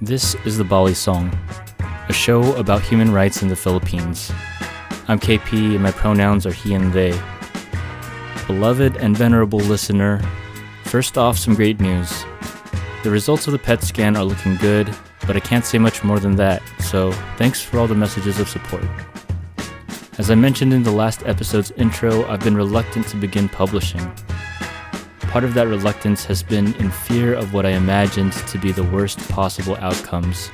[0.00, 1.36] This is the Bali Song,
[2.08, 4.30] a show about human rights in the Philippines.
[5.08, 7.20] I'm KP and my pronouns are he and they.
[8.46, 10.22] Beloved and venerable listener,
[10.84, 12.24] first off, some great news.
[13.02, 14.88] The results of the PET scan are looking good,
[15.26, 18.48] but I can't say much more than that, so thanks for all the messages of
[18.48, 18.84] support.
[20.16, 24.08] As I mentioned in the last episode's intro, I've been reluctant to begin publishing.
[25.28, 28.84] Part of that reluctance has been in fear of what I imagined to be the
[28.84, 30.50] worst possible outcomes.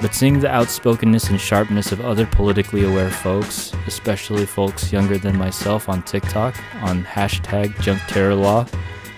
[0.00, 5.38] But seeing the outspokenness and sharpness of other politically aware folks, especially folks younger than
[5.38, 8.66] myself on TikTok, on hashtag junk terror law,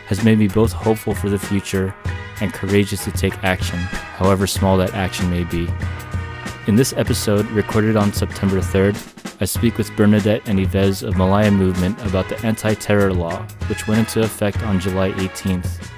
[0.06, 1.94] has made me both hopeful for the future
[2.42, 5.68] and courageous to take action, however small that action may be.
[6.66, 8.96] In this episode, recorded on September 3rd,
[9.42, 13.88] I speak with Bernadette and Yves of Malaya Movement about the anti terror law, which
[13.88, 15.88] went into effect on July 18th.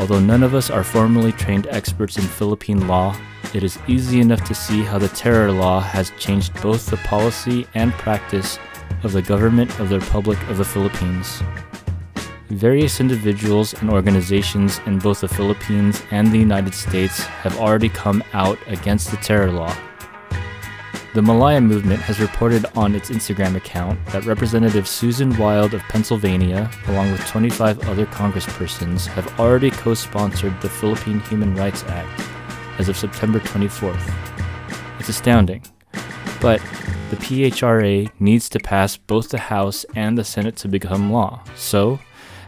[0.00, 3.16] Although none of us are formally trained experts in Philippine law,
[3.54, 7.68] it is easy enough to see how the terror law has changed both the policy
[7.74, 8.58] and practice
[9.04, 11.40] of the government of the Republic of the Philippines.
[12.48, 18.24] Various individuals and organizations in both the Philippines and the United States have already come
[18.32, 19.74] out against the terror law.
[21.16, 26.70] The Malaya movement has reported on its Instagram account that Representative Susan Wild of Pennsylvania,
[26.88, 32.20] along with 25 other congresspersons, have already co sponsored the Philippine Human Rights Act
[32.78, 34.12] as of September 24th.
[35.00, 35.62] It's astounding.
[36.42, 36.60] But
[37.08, 41.42] the PHRA needs to pass both the House and the Senate to become law.
[41.56, 41.98] So,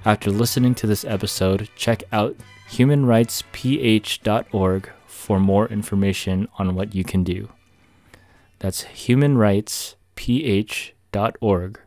[0.04, 2.36] after listening to this episode, check out
[2.68, 7.48] humanrightsph.org for more information on what you can do.
[8.58, 11.80] That's humanrightsph.org.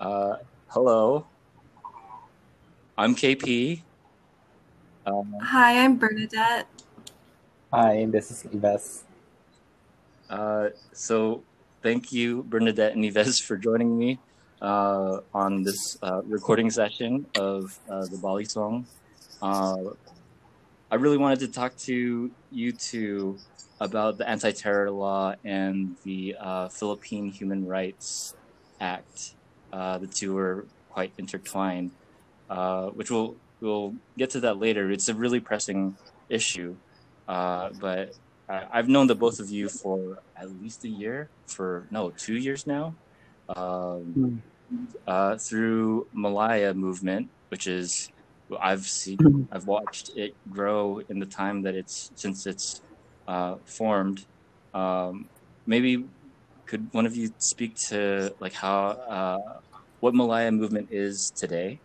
[0.00, 0.36] Uh,
[0.68, 1.26] hello.
[2.96, 3.82] I'm KP.
[5.04, 6.66] Um, Hi, I'm Bernadette.
[7.72, 9.04] Hi, this is Yves.
[10.30, 11.42] Uh, so,
[11.82, 14.18] thank you, Bernadette and Yves, for joining me
[14.62, 18.86] uh, on this uh, recording session of uh, the Bali song.
[20.90, 23.38] Uh, I really wanted to talk to you two
[23.80, 28.34] about the anti-terror law and the uh, Philippine Human Rights
[28.80, 29.34] Act.
[29.72, 31.92] Uh, the two are quite intertwined,
[32.94, 34.90] which we'll we'll get to that later.
[34.90, 35.96] It's a really pressing
[36.28, 36.76] issue,
[37.26, 38.14] but
[38.48, 42.66] I've known the both of you for at least a year, for no, two years
[42.66, 42.94] now.
[43.48, 44.38] Um, mm
[45.06, 48.10] uh, through Malaya movement, which is
[48.60, 49.52] I've seen, mm-hmm.
[49.52, 52.82] I've watched it grow in the time that it's since it's
[53.28, 54.24] uh, formed.
[54.74, 55.28] Um,
[55.66, 56.04] maybe
[56.66, 59.60] could one of you speak to like how uh,
[60.00, 61.80] what Malaya movement is today?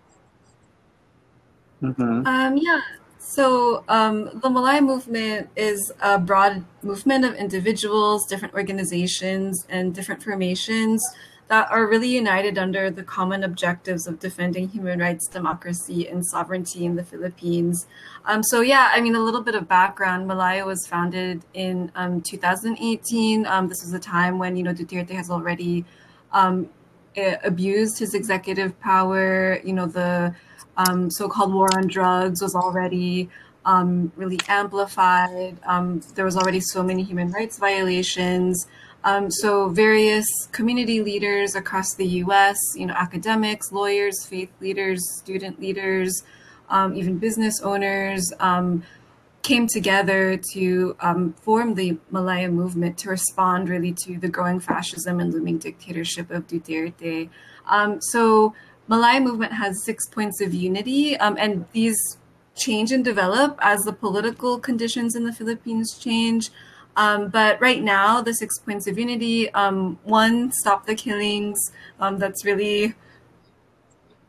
[1.82, 2.26] Mm-hmm.
[2.26, 2.82] Um, yeah.
[3.20, 10.24] So um, the Malaya movement is a broad movement of individuals, different organizations, and different
[10.24, 11.04] formations
[11.48, 16.86] that are really united under the common objectives of defending human rights, democracy, and sovereignty
[16.86, 17.86] in the Philippines.
[18.26, 20.28] Um, so, yeah, I mean, a little bit of background.
[20.28, 23.46] Malaya was founded in um, 2018.
[23.46, 25.86] Um, this was a time when, you know, Duterte has already
[26.32, 26.68] um,
[27.44, 29.60] abused his executive power.
[29.64, 30.34] You know, the
[30.78, 33.30] um, so called war on drugs was already
[34.16, 35.58] really amplified.
[36.16, 38.68] there was already so many human rights violations.
[39.06, 45.62] Um, so various community leaders across the U.S., you know, academics, lawyers, faith leaders, student
[45.62, 46.24] leaders,
[46.70, 48.84] um, even business owners, um,
[49.44, 55.20] came together to um, form the Malaya movement to respond really to the growing fascism
[55.20, 57.30] and looming dictatorship of Duterte.
[57.68, 58.56] Um, so
[58.88, 62.18] Malaya movement has six points of unity, um, and these
[62.56, 66.50] change and develop as the political conditions in the Philippines change.
[66.98, 71.72] Um, but right now, the six points of unity um, one, stop the killings.
[72.00, 72.96] Um, that's really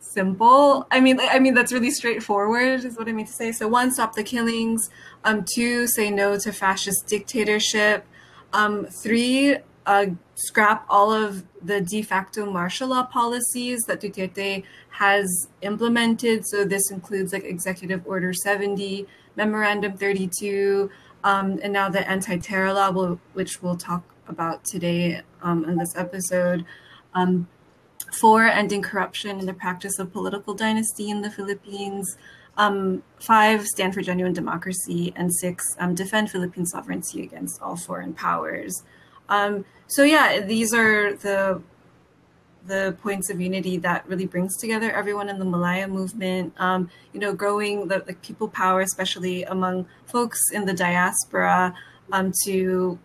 [0.00, 0.86] simple.
[0.90, 3.52] I mean, I mean that's really straightforward, is what I mean to say.
[3.52, 4.90] So one, stop the killings.
[5.24, 8.04] Um, two, say no to fascist dictatorship.
[8.52, 15.48] Um, three, uh, scrap all of the de facto martial law policies that Duterte has
[15.62, 16.46] implemented.
[16.46, 19.06] So this includes like Executive Order 70,
[19.36, 20.90] Memorandum 32.
[21.26, 25.96] Um, and now the anti-terror law, will, which we'll talk about today um, in this
[25.96, 26.64] episode.
[27.14, 27.48] Um,
[28.20, 32.16] four, ending corruption in the practice of political dynasty in the Philippines.
[32.56, 35.12] Um, five, stand for genuine democracy.
[35.16, 38.84] And six, um, defend Philippine sovereignty against all foreign powers.
[39.28, 41.60] Um, so yeah, these are the
[42.66, 46.52] the points of unity that really brings together everyone in the Malaya movement.
[46.58, 51.74] Um, you know, growing the like people power, especially among folks in the diaspora,
[52.12, 52.98] um, to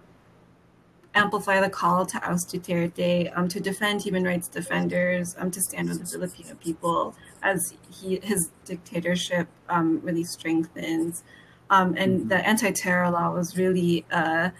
[1.13, 5.89] amplify the call to oust Duterte, um, to defend human rights defenders, um, to stand
[5.89, 11.23] with the Filipino people as he, his dictatorship um, really strengthens.
[11.69, 14.51] Um, and the anti-terror law was really a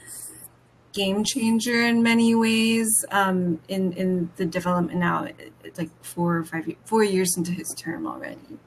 [0.94, 5.28] game changer in many ways um, in in the development now.
[5.64, 8.60] It's like four or five four years into his term already.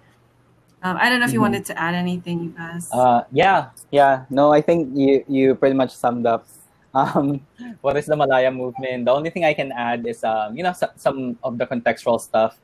[0.85, 1.49] Um, I don't know if you Mhm.
[1.49, 2.85] wanted to add anything, you guys.
[2.93, 4.25] Uh, yeah, yeah.
[4.29, 6.45] No, I think you you pretty much summed up
[6.95, 7.41] um,
[7.81, 9.07] what is the Malaya movement.
[9.07, 12.21] The only thing I can add is um, you know some, some of the contextual
[12.21, 12.59] stuff.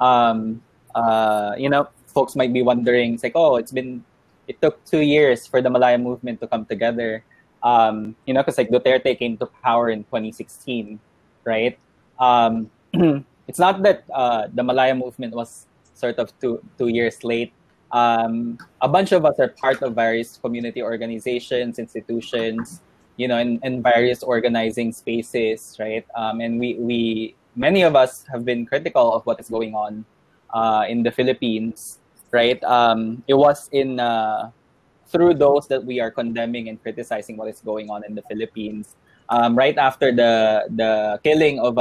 [0.00, 0.60] Um,
[0.94, 4.02] uh, you know, folks might be wondering, it's like, oh, it's been
[4.48, 7.22] it took two years for the Malaya movement to come together.
[7.62, 11.00] Um, you know, because like Duterte came to power in 2016,
[11.44, 11.78] right?
[12.18, 12.70] Um,
[13.48, 17.52] it's not that uh, the Malaya movement was sort of two two years late
[17.92, 22.82] um, a bunch of us are part of various community organizations, institutions,
[23.16, 26.04] you know, in, in various organizing spaces, right?
[26.14, 30.04] Um, and we, we, many of us have been critical of what is going on
[30.52, 32.00] uh, in the Philippines,
[32.32, 32.62] right?
[32.64, 34.50] Um, it was in uh,
[35.08, 38.96] through those that we are condemning and criticizing what is going on in the Philippines.
[39.28, 41.78] Um, right after the the killing of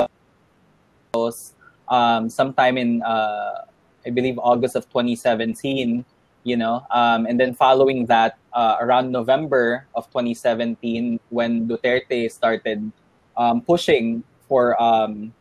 [1.14, 1.54] those,
[1.90, 3.66] um, sometime in uh,
[4.06, 6.06] I believe August of 2017,
[6.46, 12.92] you know, um, and then following that, uh, around November of 2017, when Duterte started
[13.36, 15.34] um, pushing for um,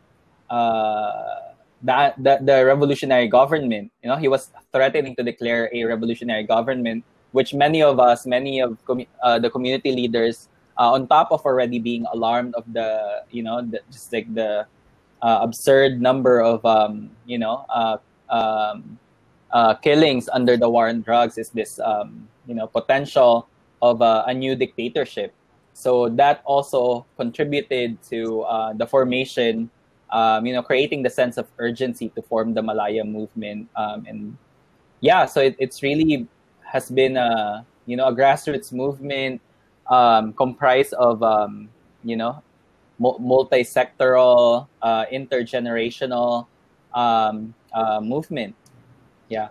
[0.48, 1.52] uh,
[1.82, 7.04] the, the revolutionary government, you know, he was threatening to declare a revolutionary government,
[7.34, 10.48] which many of us, many of commu- uh, the community leaders,
[10.78, 14.64] uh, on top of already being alarmed of the, you know, the, just like the
[15.20, 17.98] uh, absurd number of, um, you know, uh,
[18.30, 18.96] um,
[19.50, 23.46] uh, killings under the war on drugs is this um, you know potential
[23.82, 25.34] of uh, a new dictatorship.
[25.74, 28.46] So that also contributed to
[28.78, 29.70] the formation,
[30.10, 33.68] um, you know, creating the sense of urgency to form the Malaya movement.
[33.74, 34.38] Um, and
[35.00, 36.28] yeah, so it, it's really
[36.74, 39.40] has been a you know a grassroots movement
[39.86, 41.70] um, comprised of um,
[42.02, 42.42] you know
[42.98, 46.46] mul- multi-sectoral, uh, intergenerational
[46.92, 48.54] um, uh, movement.
[49.28, 49.48] Yeah.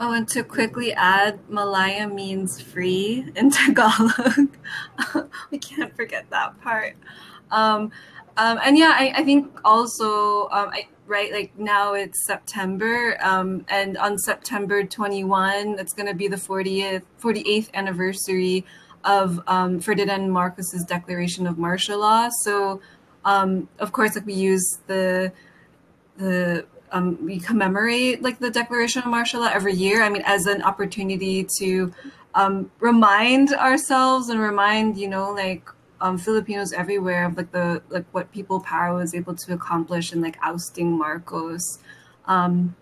[0.00, 4.56] Oh, and to quickly add, Malaya means free in Tagalog.
[5.50, 6.96] we can't forget that part.
[7.50, 7.90] Um,
[8.36, 13.64] um, and yeah, I, I think also, um, I, right, like now it's September, um,
[13.68, 18.64] and on September 21, it's going to be the 40th, 48th anniversary
[19.04, 22.28] of um, Ferdinand Marcos's declaration of martial law.
[22.42, 22.80] So,
[23.24, 25.32] um, of course, like we use the
[26.16, 30.02] the um, we commemorate like the Declaration of Martial Law every year.
[30.02, 31.92] I mean, as an opportunity to
[32.34, 35.68] um, remind ourselves and remind you know like
[36.00, 40.20] um, Filipinos everywhere of like the like what people power was able to accomplish in
[40.20, 41.78] like ousting Marcos,
[42.26, 42.76] um,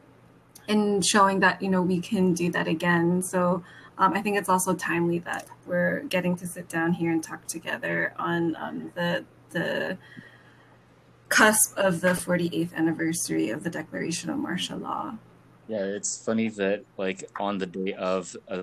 [0.69, 3.23] and showing that you know we can do that again.
[3.23, 3.63] So.
[3.99, 7.47] Um, I think it's also timely that we're getting to sit down here and talk
[7.47, 9.97] together on um, the the
[11.29, 15.15] cusp of the 48th anniversary of the Declaration of Martial Law.
[15.69, 18.63] Yeah, it's funny that like on the day of uh,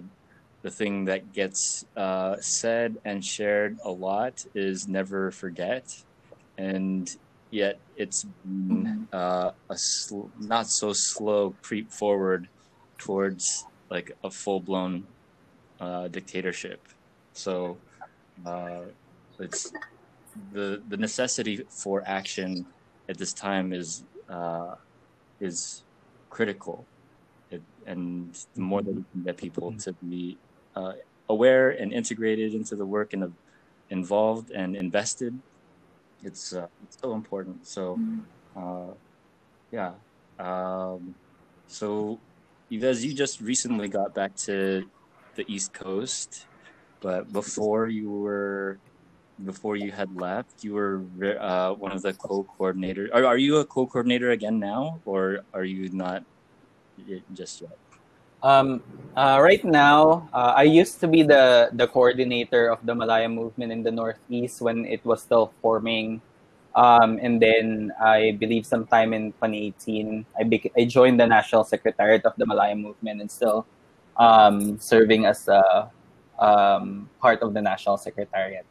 [0.63, 5.86] the thing that gets uh, said and shared a lot is never forget,
[6.58, 7.10] and
[7.51, 12.48] yet it's been uh, a sl- not so slow creep forward
[12.98, 15.05] towards like a full blown
[15.82, 16.79] uh, dictatorship.
[17.34, 17.77] So
[18.46, 18.84] uh,
[19.39, 19.72] it's
[20.53, 22.65] the the necessity for action
[23.10, 24.75] at this time is uh,
[25.41, 25.84] is
[26.29, 26.88] critical,
[27.51, 30.38] it, and the more that we can get people to be
[30.75, 30.94] uh,
[31.30, 33.34] aware and integrated into the work and
[33.89, 35.38] involved and invested,
[36.24, 37.68] it's uh, it's so important.
[37.68, 38.00] So,
[38.56, 38.94] uh,
[39.72, 39.94] yeah.
[40.39, 41.15] Um,
[41.68, 42.20] so,
[42.70, 44.89] guys, you just recently got back to
[45.36, 46.48] the East Coast,
[47.01, 48.80] but before you were
[49.44, 51.01] before you had left, you were
[51.39, 53.10] uh, one of the co-coordinators.
[53.13, 56.24] Are, are you a co-coordinator again now, or are you not
[57.34, 57.77] just yet?
[58.44, 58.84] Um,
[59.16, 63.72] uh, right now, uh, I used to be the, the coordinator of the Malaya movement
[63.72, 66.22] in the Northeast when it was still forming.
[66.76, 72.34] Um, and then I believe sometime in 2018, I, I joined the National Secretariat of
[72.38, 73.66] the Malaya movement and still
[74.18, 75.90] um, serving as a
[76.38, 78.66] um, part of the National Secretariat.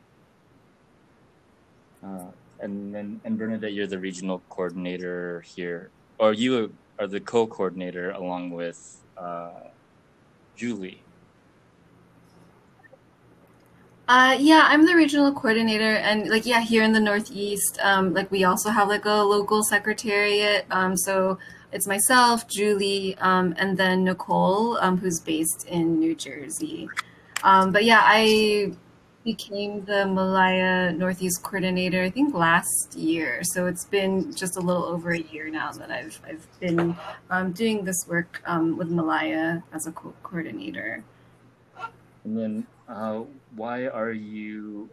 [2.05, 2.26] Uh,
[2.61, 8.50] and then and Bernadette, you're the regional coordinator here, or you are the co-coordinator along
[8.50, 9.50] with uh,
[10.57, 11.02] Julie.
[14.09, 18.31] Uh, yeah, I'm the regional coordinator, and like yeah, here in the Northeast, um, like
[18.31, 20.66] we also have like a local secretariat.
[20.71, 21.38] Um, so
[21.73, 26.88] it's myself, Julie, um, and then Nicole, um, who's based in New Jersey.
[27.42, 28.73] Um, but yeah, I
[29.25, 33.41] became the Malaya Northeast coordinator, I think last year.
[33.43, 36.97] So it's been just a little over a year now that I've I've been
[37.31, 41.05] um, doing this work um, with Malaya as a co- coordinator.
[42.25, 43.23] And then, uh,
[43.57, 44.88] why are you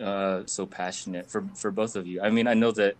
[0.00, 2.20] uh, so passionate for for both of you?
[2.22, 2.96] I mean, I know that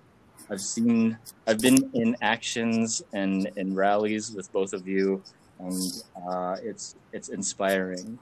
[0.50, 5.22] I've seen, I've been in actions and in rallies with both of you,
[5.58, 8.18] and uh, it's it's inspiring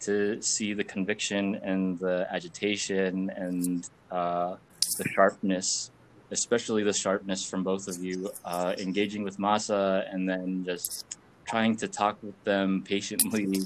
[0.00, 4.56] to see the conviction and the agitation and uh,
[4.96, 5.90] the sharpness,
[6.30, 11.76] especially the sharpness from both of you, uh, engaging with Masa and then just trying
[11.76, 13.62] to talk with them patiently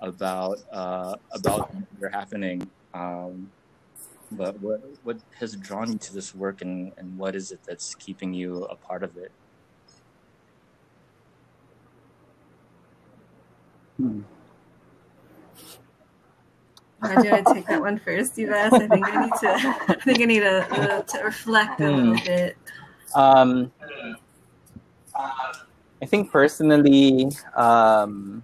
[0.00, 2.70] about uh, about what are happening.
[2.92, 3.50] Um,
[4.32, 7.94] but what what has drawn you to this work, and, and what is it that's
[7.94, 9.32] keeping you a part of it?
[13.96, 14.22] Hmm.
[17.04, 18.72] Uh, do I take that one first, you guys?
[18.72, 19.76] I think I need to.
[19.88, 22.24] I think I need to, uh, to reflect a little Hmm.
[22.24, 22.56] bit.
[23.14, 23.72] Um,
[25.14, 28.42] I think personally, um,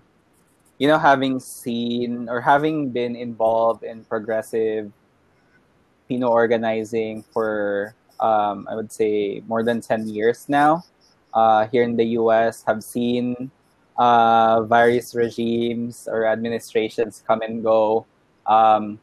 [0.78, 4.92] you know, having seen or having been involved in progressive
[6.08, 10.84] Pino organizing for, um, I would say, more than 10 years now
[11.34, 13.50] uh, here in the US, have seen
[13.96, 18.06] uh, various regimes or administrations come and go.
[18.50, 18.98] Um,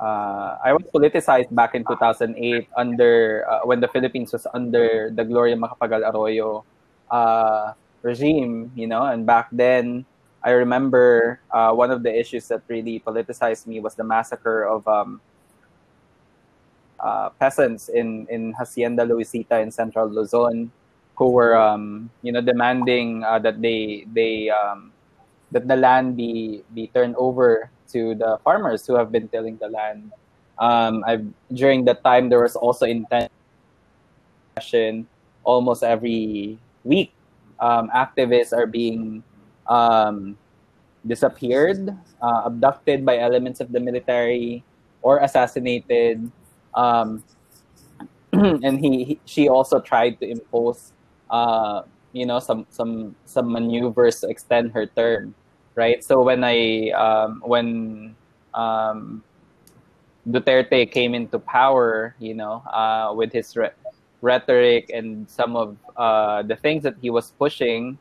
[0.00, 2.34] uh, I was politicized back in 2008
[2.76, 6.64] under uh, when the Philippines was under the Gloria Macapagal Arroyo
[7.10, 10.04] uh, regime, you know, and back then
[10.42, 14.86] I remember uh, one of the issues that really politicized me was the massacre of
[14.86, 15.20] um,
[16.98, 20.70] uh, peasants in in Hacienda Luisita in Central Luzon,
[21.14, 24.92] who were um, you know demanding uh, that they they um,
[25.50, 29.68] that the land be be turned over to the farmers who have been tilling the
[29.68, 30.12] land.
[30.58, 33.30] Um, I've during that time there was also intense
[34.56, 35.06] session
[35.44, 37.12] almost every week.
[37.60, 39.22] Um, activists are being
[39.66, 40.36] um,
[41.06, 41.90] disappeared,
[42.22, 44.64] uh, abducted by elements of the military,
[45.02, 46.30] or assassinated.
[46.74, 47.22] Um,
[48.32, 50.92] and he, he she also tried to impose
[51.30, 55.34] uh, you know some some some maneuvers to extend her term
[55.78, 56.02] right?
[56.02, 58.16] So when i um, when
[58.54, 59.22] um,
[60.28, 63.72] duterte came into power you know uh, with his re-
[64.20, 67.98] rhetoric and some of uh, the things that he was pushing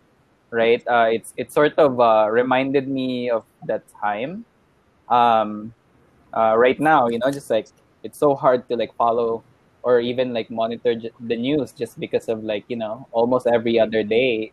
[0.51, 4.45] right uh, it's it sort of uh, reminded me of that time.
[5.09, 5.73] Um,
[6.35, 7.67] uh, right now you know just like
[8.03, 9.43] it's so hard to like follow
[9.83, 13.79] or even like monitor j- the news just because of like you know almost every
[13.79, 14.51] other day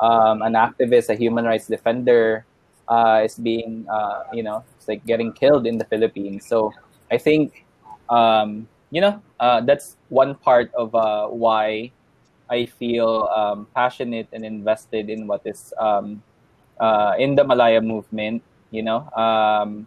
[0.00, 2.44] um, an activist a human rights defender
[2.88, 6.46] uh, is being uh, you know it's like getting killed in the philippines.
[6.46, 6.72] So
[7.10, 7.64] i think
[8.10, 11.90] um, you know uh, that's one part of uh, why
[12.50, 16.22] i feel um, passionate and invested in what is um,
[16.80, 19.06] uh, in the malaya movement you know?
[19.14, 19.86] Um,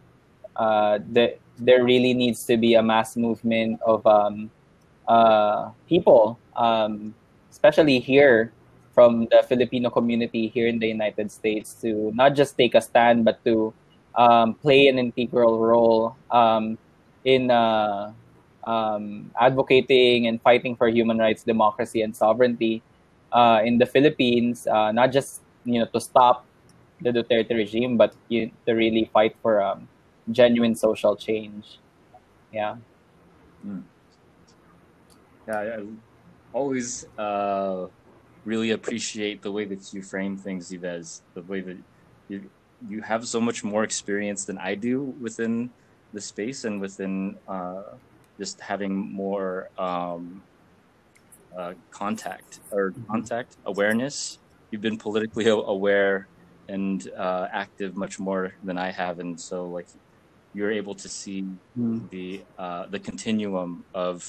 [0.55, 4.49] uh, the, there really needs to be a mass movement of um,
[5.07, 7.13] uh, people, um,
[7.51, 8.53] especially here
[8.95, 13.25] from the Filipino community here in the United States, to not just take a stand,
[13.25, 13.73] but to
[14.15, 16.77] um, play an integral role um,
[17.25, 18.13] in uh,
[18.63, 22.81] um, advocating and fighting for human rights, democracy, and sovereignty
[23.33, 24.65] uh, in the Philippines.
[24.65, 26.45] Uh, not just you know to stop
[27.01, 29.87] the Duterte regime, but you, to really fight for um,
[30.31, 31.79] genuine social change.
[32.53, 32.77] Yeah.
[35.47, 35.85] Yeah, I, I
[36.53, 37.87] always uh,
[38.45, 41.21] really appreciate the way that you frame things, Yves.
[41.35, 41.77] The way that
[42.29, 42.49] you
[42.87, 45.71] you have so much more experience than I do within
[46.13, 47.81] the space and within uh,
[48.39, 50.43] just having more um,
[51.57, 54.39] uh, contact or contact awareness.
[54.71, 56.29] You've been politically aware
[56.67, 59.87] and uh, active much more than I have, and so like
[60.53, 61.45] you're able to see
[61.77, 62.07] Mm.
[62.09, 64.23] the uh, the continuum of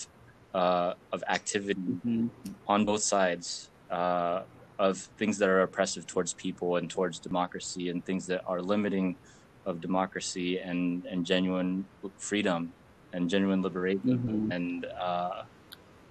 [0.53, 2.31] uh, of activity Mhm.
[2.67, 4.43] on both sides uh,
[4.79, 9.19] of things that are oppressive towards people and towards democracy and things that are limiting
[9.65, 11.89] of democracy and, and genuine
[12.19, 12.75] freedom
[13.13, 14.51] and genuine liberation Mhm.
[14.51, 15.43] and uh,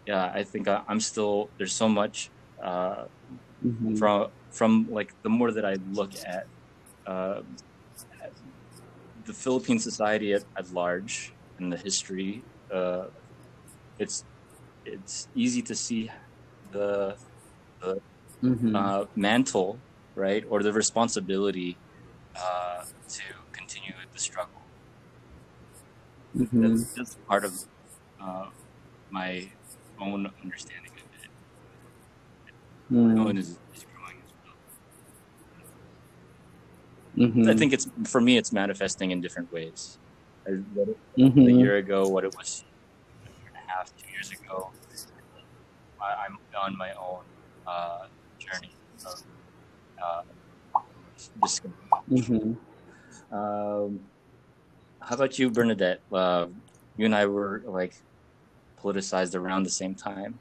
[0.05, 2.31] yeah, I think I, I'm still there's so much
[2.63, 3.05] uh,
[3.61, 3.95] Mhm.
[3.97, 6.45] from from like the more that I look at,
[7.07, 7.43] uh,
[8.23, 8.33] at
[9.25, 13.07] the Philippine society at, at large and the history, uh,
[13.99, 14.25] it's
[14.85, 16.11] it's easy to see
[16.69, 17.17] the
[17.81, 18.01] the
[18.43, 18.75] Mhm.
[18.75, 19.79] uh, mantle,
[20.15, 21.77] right, or the responsibility
[22.35, 24.61] uh, to continue the struggle.
[26.35, 26.61] Mhm.
[26.61, 27.53] That's, that's part of
[28.21, 28.49] uh,
[29.09, 29.49] my
[29.99, 31.29] own understanding of it.
[32.91, 33.37] Mm.
[33.37, 34.31] Is, is growing as
[37.15, 37.27] well.
[37.27, 37.49] Mhm.
[37.49, 39.97] I think it's for me, it's manifesting in different ways.
[40.47, 41.59] I read it a Mhm.
[41.59, 42.63] year ago, what it was
[43.23, 44.71] a year and a half, two years ago.
[46.01, 47.23] I, I'm on my own
[47.67, 48.05] uh,
[48.39, 48.71] journey
[49.05, 49.23] of
[50.03, 50.21] uh,
[51.41, 51.73] discovery.
[52.11, 52.57] Mhm.
[53.31, 53.99] Um,
[54.99, 56.01] how about you, Bernadette?
[56.11, 56.47] Uh,
[56.97, 57.95] you and I were like
[58.81, 60.39] politicized around the same time.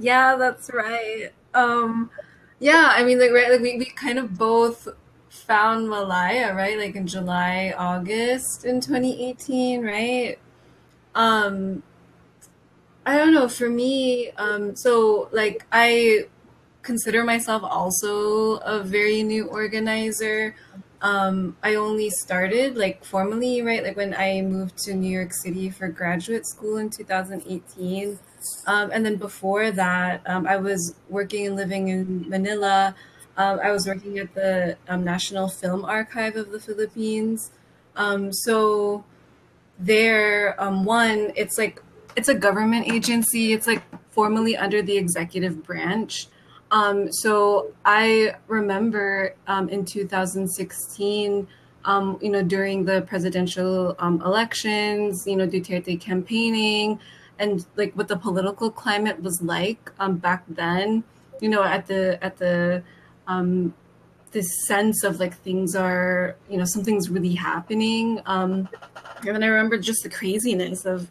[0.00, 1.30] Yeah, that's right.
[1.54, 2.10] Um,
[2.58, 4.88] yeah, I mean, like, right, like we, we kind of both
[5.30, 6.78] found Malaya, right?
[6.78, 10.38] Like in July, August in 2018, right?
[11.14, 11.82] Um,
[13.08, 16.26] I don't know, for me, um, so like I
[16.82, 20.54] consider myself also a very new organizer.
[21.00, 23.82] Um, I only started like formally, right?
[23.82, 28.18] Like when I moved to New York City for graduate school in 2018.
[28.66, 32.94] Um, and then before that, um, I was working and living in Manila.
[33.38, 37.52] Um, I was working at the um, National Film Archive of the Philippines.
[37.96, 39.02] Um, so
[39.78, 41.80] there, one, it's like
[42.18, 43.52] it's a government agency.
[43.52, 46.26] It's like formally under the executive branch.
[46.72, 51.46] Um, so I remember um, in 2016,
[51.84, 56.98] um, you know, during the presidential um, elections, you know, Duterte campaigning,
[57.38, 61.04] and like what the political climate was like um, back then.
[61.40, 62.82] You know, at the at the
[63.28, 63.72] um,
[64.32, 68.20] this sense of like things are, you know, something's really happening.
[68.26, 68.68] And
[69.22, 71.08] then I remember just the craziness of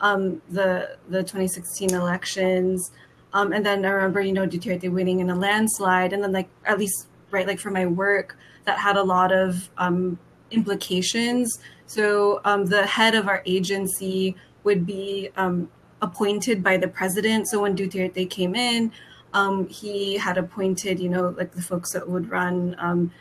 [0.00, 2.90] um, the the 2016 elections.
[3.32, 6.48] Um, and then I remember, you know, Duterte winning in a landslide, and then like
[6.64, 10.18] at least right, like for my work, that had a lot of um,
[10.50, 11.58] implications.
[11.86, 15.70] So um, the head of our agency would be um,
[16.02, 17.48] appointed by the president.
[17.48, 18.92] So when Duterte came in,
[19.34, 23.12] um, he had appointed, you know, like the folks that would run, um,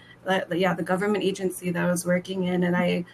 [0.52, 3.06] yeah, the government agency that I was working in, and I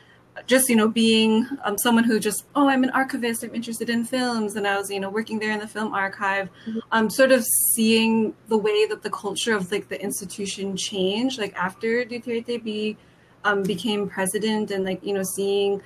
[0.47, 4.03] just you know being um, someone who just oh i'm an archivist i'm interested in
[4.03, 6.49] films and i was you know working there in the film archive
[6.91, 11.55] um, sort of seeing the way that the culture of like the institution changed like
[11.55, 12.97] after duterte be,
[13.43, 15.81] um, became president and like you know seeing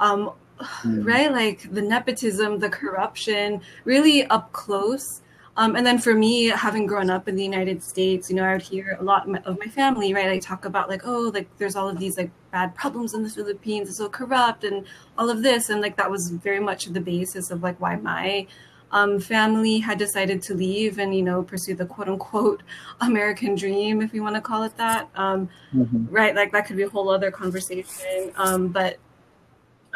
[0.00, 0.32] um,
[0.82, 1.06] Mm.
[1.06, 5.22] right like the nepotism the corruption really up close
[5.58, 8.52] um, and then for me, having grown up in the United States, you know, I
[8.52, 10.28] would hear a lot of my family, right?
[10.28, 13.28] Like talk about like, oh, like there's all of these like bad problems in the
[13.28, 14.86] Philippines, it's so corrupt and
[15.18, 15.68] all of this.
[15.68, 18.46] And like that was very much the basis of like why my
[18.92, 22.62] um, family had decided to leave and, you know, pursue the quote unquote
[23.00, 25.08] American dream, if you want to call it that.
[25.16, 26.06] Um, Mhm.
[26.08, 26.36] right?
[26.36, 28.32] Like that could be a whole other conversation.
[28.36, 28.98] Um, but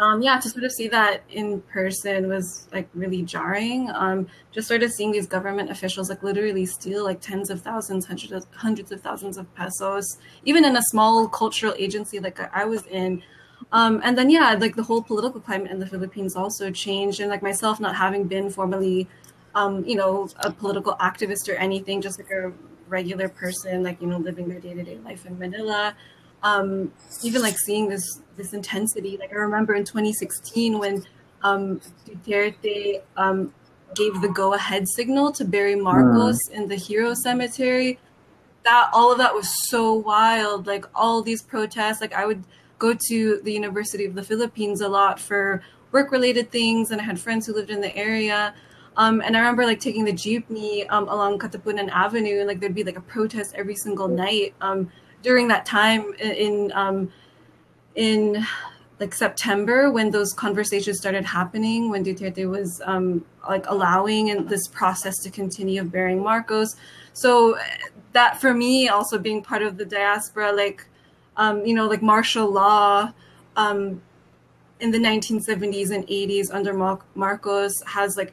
[0.03, 3.89] um, yeah, to sort of see that in person was like really jarring.
[3.95, 8.07] Um, just sort of seeing these government officials like literally steal like tens of thousands,
[8.07, 12.65] hundreds of hundreds of thousands of pesos, even in a small cultural agency like I
[12.65, 13.23] was in.
[13.71, 17.31] Um, and then yeah, like the whole political climate in the Philippines also changed, and
[17.31, 19.09] like myself not having been formally,
[19.55, 22.53] um, you know, a political activist or anything, just like a
[22.89, 25.95] regular person, like you know, living their day to day life in Manila
[26.43, 29.17] um, even like seeing this this intensity.
[29.19, 31.05] Like I remember in 2016 when
[31.43, 33.53] um, Duterte um,
[33.95, 37.99] gave the go ahead signal to bury Marcos in the Hero Cemetery.
[38.65, 40.67] That all of that was so wild.
[40.67, 42.01] Like all these protests.
[42.01, 42.45] Like I would
[42.79, 47.05] go to the University of the Philippines a lot for work related things, and I
[47.05, 48.55] had friends who lived in the area.
[48.97, 52.75] Um, and I remember like taking the jeepney um, along Katipunan Avenue, and like there'd
[52.75, 54.55] be like a protest every single night.
[54.61, 54.91] Um,
[55.23, 57.13] during that time in, um,
[57.95, 58.47] in
[59.01, 64.69] like September when those conversations started happening, when Duterte was um, like allowing and this
[64.69, 66.77] process to continue of burying Marcos.
[67.13, 67.59] So
[68.13, 70.87] that for me, also being part of the diaspora, like
[71.37, 73.13] um, you know, like martial law
[73.57, 74.03] um,
[74.81, 78.33] in the 1970s and 80s under Mar- Marcos has like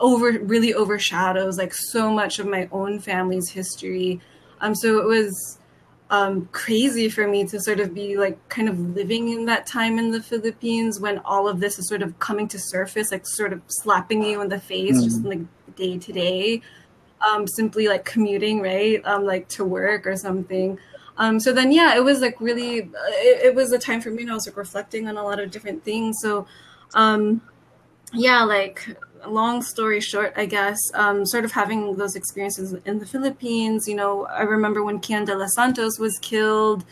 [0.00, 4.20] over really overshadows like so much of my own family's history.
[4.60, 5.57] Um, so it was
[6.10, 9.98] um, crazy for me to sort of be like kind of living in that time
[9.98, 13.52] in the Philippines when all of this is sort of coming to surface, like sort
[13.52, 15.04] of slapping you in the face, mm.
[15.04, 15.40] just like
[15.76, 16.62] day to day,
[17.20, 20.78] um, simply like commuting, right, um, like to work or something.
[21.18, 24.22] Um, so then, yeah, it was like really, it, it was a time for me,
[24.22, 26.16] and I was like reflecting on a lot of different things.
[26.22, 26.46] So,
[26.94, 27.42] um,
[28.14, 33.06] yeah, like long story short, I guess, um, sort of having those experiences in the
[33.06, 33.88] Philippines.
[33.88, 36.84] You know, I remember when Kian de los Santos was killed.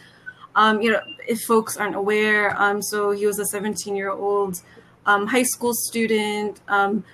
[0.55, 4.63] Um, you know, if folks aren't aware, um, so he was a 17 year old
[5.05, 7.05] um, high school student, um,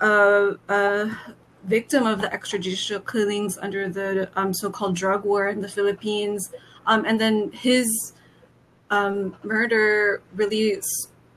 [0.00, 1.18] a, a,
[1.64, 6.52] victim of the extrajudicial killings under the um, so called drug war in the Philippines.
[6.86, 8.12] and then his
[8.90, 10.78] murder really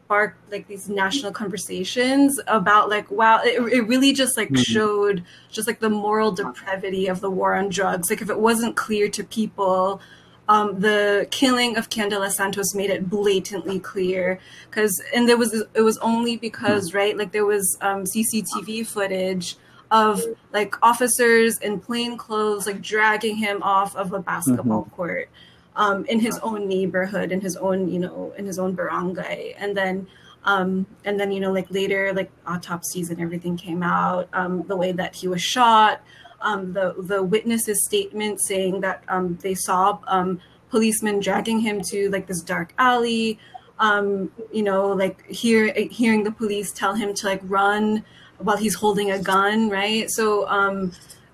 [0.08, 4.62] sparked like these national conversations about like wow it, it really just like mm-hmm.
[4.62, 8.74] showed just like the moral depravity of the war on drugs like if it wasn't
[8.78, 10.00] clear to people
[10.48, 14.40] um, the killing of Kian de los Santos made it blatantly clear
[14.70, 16.98] because and there was it was only because mm-hmm.
[16.98, 19.58] right like there was um, CCTV footage
[19.92, 20.22] of
[20.54, 24.96] like officers in plain clothes like dragging him off of a basketball mm-hmm.
[24.96, 25.30] court
[25.78, 29.56] um, in his own neighborhood, in his own, you know, in his own barangay.
[29.58, 30.08] And then,
[30.44, 34.76] um, and then, you know, like later, like autopsies and everything came out, um, the
[34.76, 36.02] way that he was shot,
[36.42, 42.10] um, the, the witnesses' statement saying that um, they saw um, policemen dragging him to
[42.10, 43.40] like this dark alley,
[43.80, 48.04] um, you know, like hear, hearing the police tell him to like run
[48.40, 50.10] while he's holding a gun, right?
[50.10, 50.92] So, um,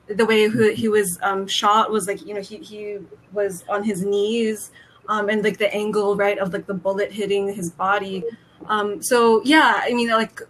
[0.07, 2.97] the way he was um, shot was like you know he he
[3.31, 4.71] was on his knees
[5.07, 8.23] um, and like the angle right of like the bullet hitting his body.
[8.67, 10.41] Um, so yeah, I mean like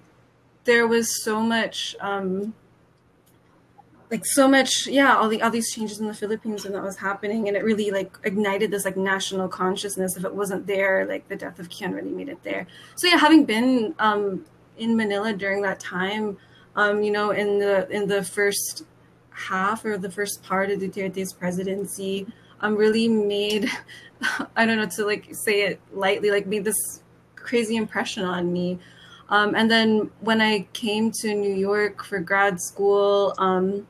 [0.63, 2.53] there was so much um,
[4.09, 6.97] like so much yeah all the all these changes in the Philippines when that was
[6.97, 10.17] happening and it really like ignited this like national consciousness.
[10.17, 12.67] If it wasn't there, like the death of Kian really made it there.
[12.95, 14.45] So yeah, having been um,
[14.77, 16.37] in Manila during that time.
[16.75, 18.85] Um, you know, in the in the first
[19.33, 22.27] half or the first part of Duterte's presidency
[22.61, 23.69] um, really made,
[24.55, 27.03] I don't know, to like say it lightly, like made this
[27.35, 28.79] crazy impression on me.
[29.29, 33.87] Um, and then when I came to New York for grad school, um,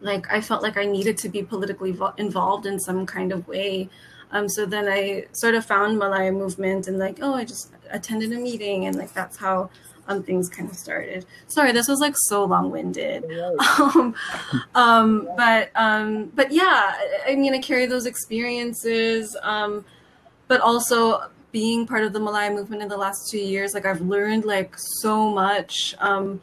[0.00, 3.46] like I felt like I needed to be politically vo- involved in some kind of
[3.48, 3.88] way.
[4.30, 8.32] Um, so then I sort of found Malaya movement and like, oh, I just attended
[8.32, 9.70] a meeting and like that's how
[10.08, 11.26] um, things kind of started.
[11.46, 13.24] Sorry, this was like so long winded.
[13.78, 14.14] Um,
[14.74, 16.94] um, but um, but yeah,
[17.26, 19.84] I mean, I carry those experiences, um,
[20.48, 24.00] but also being part of the Malaya movement in the last two years, like I've
[24.00, 26.40] learned like so much um,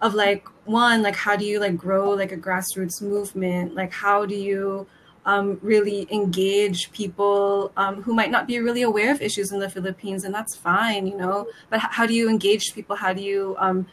[0.00, 3.74] of like one, like how do you like grow like a grassroots movement?
[3.74, 4.86] Like how do you
[5.24, 9.70] um, really engage people um, who might not be really aware of issues in the
[9.70, 11.46] Philippines, and that's fine, you know.
[11.70, 12.96] But how do you engage people?
[12.96, 13.86] How do you um,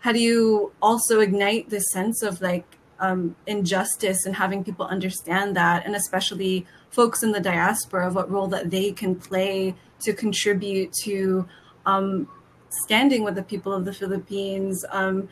[0.00, 2.64] how do you also ignite this sense of like
[3.00, 8.30] um, injustice and having people understand that, and especially folks in the diaspora of what
[8.30, 11.46] role that they can play to contribute to
[11.86, 12.28] um,
[12.70, 15.28] standing with the people of the Philippines, um,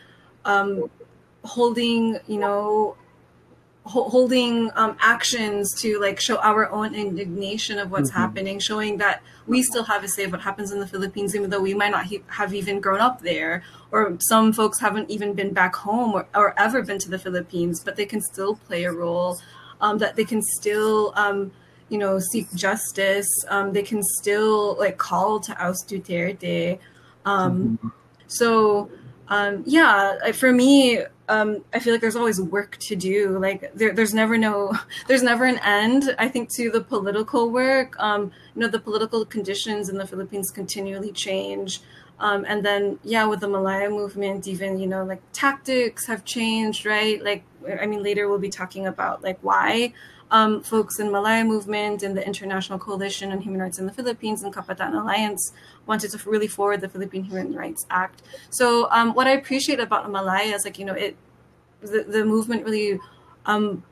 [1.44, 2.96] holding, you know
[3.87, 8.20] holding um, actions to like show our own indignation of what's mm-hmm.
[8.20, 11.51] happening, showing that we still have a say of what happens in the Philippines, even
[11.51, 15.35] though we might not he- have even grown up there, or some folks haven't even
[15.35, 18.85] been back home or, or ever been to the Philippines, but they can still play
[18.85, 19.38] a role.
[19.79, 21.53] Um, that they can still, um,
[21.90, 23.29] you know, seek justice.
[23.49, 26.79] Um, they can still like call to oust Duterte.
[27.27, 27.88] Um, mm-hmm.
[28.27, 28.90] So
[29.28, 33.38] um, yeah, for me, um, I feel like there's always work to do.
[33.38, 34.72] Like there, there's never no,
[35.08, 36.14] there's never an end.
[36.18, 37.98] I think to the political work.
[37.98, 41.80] Um, you know, the political conditions in the Philippines continually change.
[42.18, 46.86] Um, and then, yeah, with the Malaya movement, even you know, like tactics have changed,
[46.86, 47.22] right?
[47.22, 47.44] Like,
[47.80, 49.92] I mean, later we'll be talking about like why
[50.30, 54.42] um, folks in Malaya movement and the International Coalition on Human Rights in the Philippines
[54.42, 55.52] and Kabataan Alliance
[55.86, 58.22] wanted to really forward the Philippine Human Rights Act.
[58.50, 61.16] So um, what I appreciate about Malaya is like, you know, it
[61.80, 62.98] the, the movement really
[63.44, 63.84] um,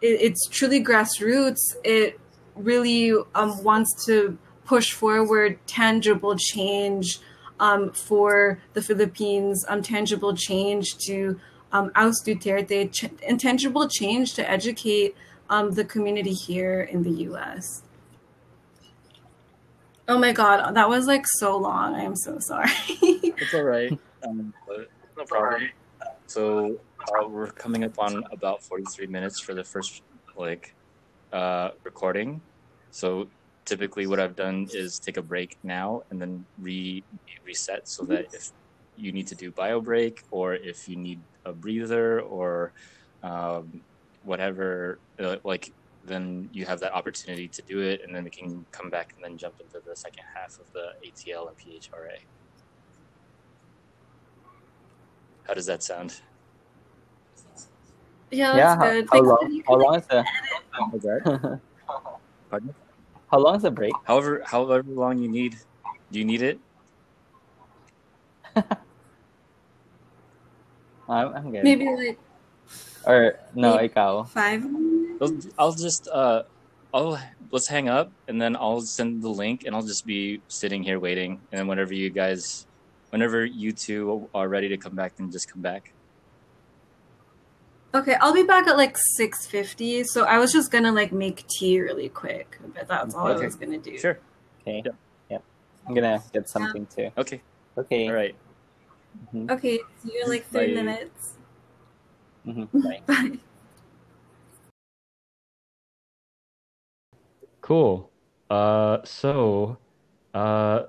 [0.00, 1.60] it, it's truly grassroots.
[1.84, 2.20] It
[2.54, 7.18] really um, wants to push forward tangible change
[7.58, 11.38] um, for the Philippines, um, tangible change to
[11.72, 15.16] um, oust Duterte, ch- intangible change to educate
[15.52, 17.82] um, the community here in the US.
[20.08, 21.94] Oh my god, that was like so long.
[21.94, 22.70] I am so sorry.
[23.02, 23.92] it's all right.
[24.26, 24.54] Um,
[25.16, 25.68] no problem.
[26.26, 30.02] So uh, we're coming up on about 43 minutes for the first
[30.36, 30.74] like
[31.34, 32.40] uh, recording.
[32.90, 33.28] So
[33.66, 37.04] typically, what I've done is take a break now and then re
[37.44, 38.52] reset so that if
[38.96, 42.72] you need to do bio break or if you need a breather or
[43.22, 43.82] um,
[44.24, 45.72] whatever, Uh, like
[46.04, 49.24] then you have that opportunity to do it, and then we can come back and
[49.24, 52.18] then jump into the second half of the ATL and PHRA.
[55.46, 56.20] How does that sound?
[58.30, 58.76] Yeah, that's yeah.
[58.76, 59.08] How, good.
[59.12, 59.62] how long?
[59.66, 60.24] How long is the?
[60.70, 61.02] How's?
[62.50, 62.74] Pardon?
[63.30, 63.92] How long is the break?
[64.04, 65.56] However, however long you need.
[66.10, 66.58] Do you need it?
[71.08, 71.64] I'm, I'm good.
[71.64, 72.18] Maybe like
[73.06, 74.24] Or no, Maybe- ikaw.
[74.28, 75.01] five minutes.
[75.22, 76.42] I'll, I'll just uh,
[76.92, 77.18] I'll
[77.50, 80.98] let's hang up and then I'll send the link and I'll just be sitting here
[80.98, 82.66] waiting and then whenever you guys,
[83.10, 85.92] whenever you two are ready to come back, then just come back.
[87.94, 90.02] Okay, I'll be back at like six fifty.
[90.04, 93.42] So I was just gonna like make tea really quick, but that's all Okay.
[93.42, 93.98] I was gonna do.
[93.98, 94.18] Sure.
[94.62, 94.82] Okay.
[94.84, 94.92] Yeah.
[95.30, 95.38] Yeah.
[95.86, 97.10] I'm gonna get something too.
[97.16, 97.42] Okay.
[97.76, 98.08] Okay.
[98.08, 98.34] All right.
[99.34, 99.50] Mhm.
[99.50, 100.82] Okay, see you in like three Bye.
[100.82, 101.34] minutes.
[102.46, 102.68] Mhm.
[102.82, 103.00] Bye.
[103.06, 103.38] Bye.
[107.62, 108.10] Cool.
[108.50, 109.78] Uh, so,
[110.34, 110.82] uh,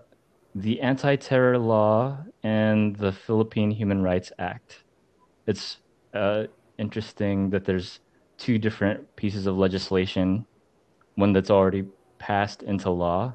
[0.56, 4.84] the anti-terror law and the Philippine Human Rights Act.
[5.48, 5.78] It's
[6.14, 6.46] uh,
[6.78, 8.00] interesting that there's
[8.38, 10.46] two different pieces of legislation,
[11.16, 11.86] one that's already
[12.18, 13.34] passed into law,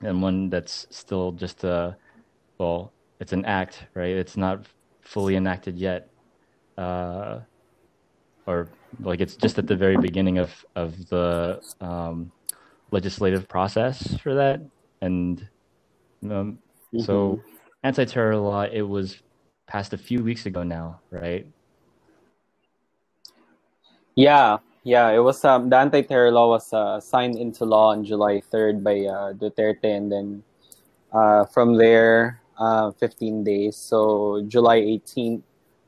[0.00, 1.96] and one that's still just a,
[2.58, 4.16] well, it's an act, right?
[4.16, 4.64] It's not
[5.02, 6.08] fully enacted yet,
[6.78, 7.40] uh,
[8.46, 8.68] or
[9.00, 12.32] like it's just at the very beginning of of the um,
[12.90, 14.60] legislative process for that,
[15.00, 15.46] and
[16.30, 16.58] um,
[16.98, 17.40] so
[17.84, 19.22] anti-terror law it was
[19.66, 21.46] passed a few weeks ago now, right?
[24.16, 25.10] Yeah, yeah.
[25.10, 29.04] It was um, the anti-terror law was uh, signed into law on July third by
[29.04, 30.42] uh, Duterte, and then
[31.12, 33.76] uh, from there, uh, fifteen days.
[33.76, 35.44] So July eighteenth,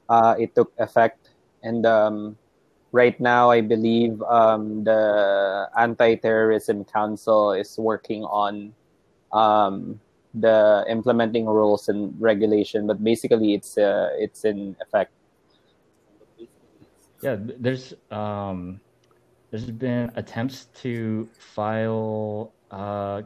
[0.08, 1.30] uh, it took effect,
[1.62, 2.36] and um,
[2.92, 8.74] right now, I believe um, the Anti-Terrorism Council is working on
[9.32, 10.00] um,
[10.34, 12.86] the implementing rules and regulation.
[12.86, 15.12] But basically, it's uh, it's in effect.
[17.22, 18.80] Yeah, there's um,
[19.50, 23.22] there's been attempts to file uh,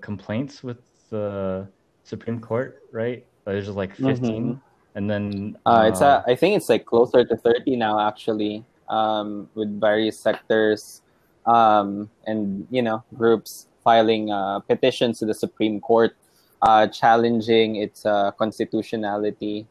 [0.00, 0.78] complaints with
[1.10, 1.68] the
[2.04, 3.24] Supreme Court, right?
[3.44, 4.60] There's like 15,
[4.94, 9.48] and then Uh, it's uh, I think it's like closer to 30 now actually um,
[9.54, 11.02] with various sectors
[11.46, 16.16] um, and you know groups filing uh, petitions to the Supreme Court
[16.62, 19.66] uh, challenging its uh, constitutionality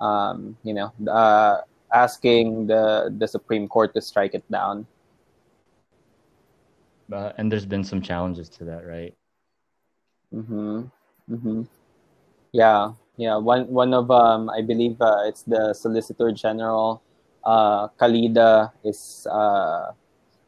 [0.00, 1.60] um, you know uh,
[1.92, 4.86] asking the the Supreme Court to strike it down
[7.12, 9.14] and there's been some challenges to that, right?
[10.34, 10.90] Mhm.
[11.30, 11.66] Mhm.
[12.52, 13.36] Yeah, yeah.
[13.36, 17.02] One one of um, I believe uh, it's the Solicitor General,
[17.46, 19.94] uh, Calida is uh,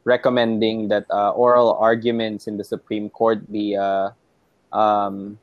[0.02, 4.10] recommending that uh, oral arguments in the Supreme Court be uh,
[4.74, 5.38] um,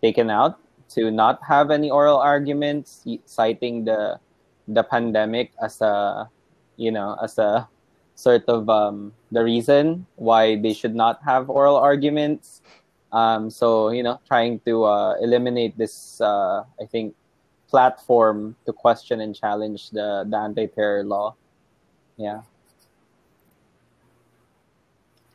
[0.00, 0.62] taken out
[0.94, 4.22] to not have any oral arguments, citing the
[4.68, 6.30] the pandemic as a
[6.78, 7.66] you know as a
[8.14, 12.62] sort of um, the reason why they should not have oral arguments.
[13.12, 17.14] Um, so you know, trying to uh, eliminate this, uh, I think,
[17.68, 21.34] platform to question and challenge the the anti-terror law.
[22.16, 22.42] Yeah.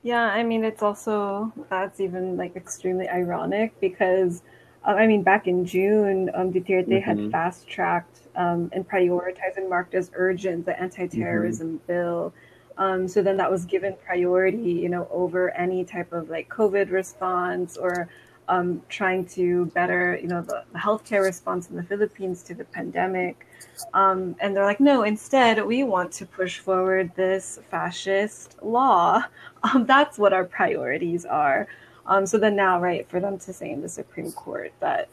[0.04, 4.41] Yeah, I mean, it's also that's even like extremely ironic because,
[4.84, 7.32] uh, I mean, back in June, um, Duterte had Mhm.
[7.32, 12.34] fast tracked um, and prioritized and marked as urgent the anti-terrorism bill.
[12.78, 16.89] Um, so then that was given priority, you know, over any type of like COVID
[16.91, 18.08] response or
[18.47, 22.65] um, trying to better, you know, the, the healthcare response in the Philippines to the
[22.65, 23.47] pandemic.
[23.93, 29.23] Um, and they're like, no, instead, we want to push forward this fascist law.
[29.63, 31.67] Um, that's what our priorities are.
[32.08, 35.08] Um, so then now, right, for them to say in the Supreme Court that,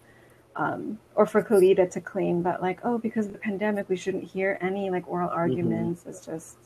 [0.56, 4.24] um, or for Calida to claim that, like, oh, because of the pandemic, we shouldn't
[4.24, 6.56] hear any like oral arguments, is just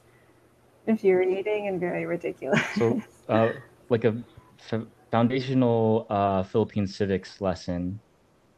[0.86, 2.62] infuriating and very ridiculous.
[2.76, 3.50] So, uh,
[3.88, 4.22] like a
[5.12, 8.00] foundational uh, Philippine civics lesson,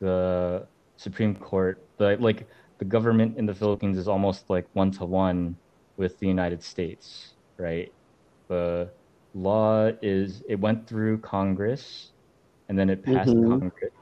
[0.00, 5.04] the Supreme Court, the like the government in the Philippines is almost like one to
[5.04, 5.56] one
[5.98, 7.90] with the United States, right?
[8.48, 8.92] The
[9.34, 12.12] law is it went through Congress,
[12.68, 13.50] and then it passed Mhm.
[13.60, 13.92] Congress,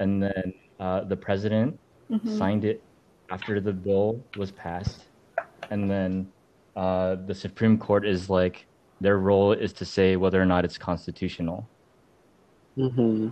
[0.00, 1.80] and then uh, the president
[2.10, 2.38] Mhm.
[2.38, 2.84] signed it
[3.30, 5.08] after the bill was passed,
[5.70, 6.32] and then
[6.76, 8.68] uh, the Supreme Court is like
[9.02, 11.68] their role is to say whether or not it's constitutional.
[12.78, 13.28] Mm-hmm.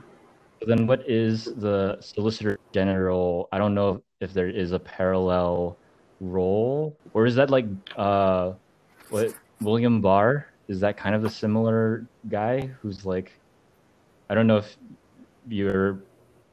[0.61, 3.48] So then, what is the Solicitor General?
[3.52, 5.78] I don't know if there is a parallel
[6.20, 8.52] role, or is that like uh,
[9.09, 10.46] what William Barr?
[10.68, 13.33] Is that kind of a similar guy who's like,
[14.28, 14.76] I don't know if
[15.48, 16.02] you're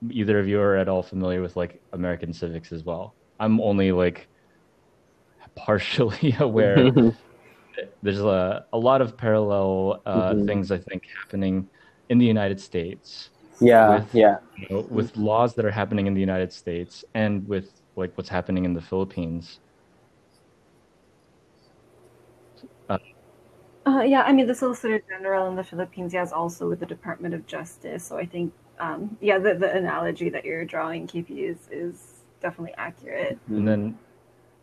[0.10, 3.16] either of you are at all familiar with like American civics as well.
[3.40, 4.28] I'm only like
[5.56, 6.92] partially aware.
[8.02, 10.46] There's a, a lot of parallel uh, Mhm.
[10.46, 11.68] things I think happening
[12.10, 14.38] in the United States Yeah, With- yeah.
[14.58, 18.30] you know, with laws that are happening in the United States and with like what's
[18.30, 19.60] happening in the Philippines.
[22.90, 26.86] Uh, yeah, I mean, the Solicitor General in the Philippines yeah, is also with the
[26.86, 28.04] Department of Justice.
[28.04, 32.74] So I think, um, yeah, the, the analogy that you're drawing, KP, is, is definitely
[32.78, 33.36] accurate.
[33.46, 33.56] Mm-hmm.
[33.56, 33.98] And then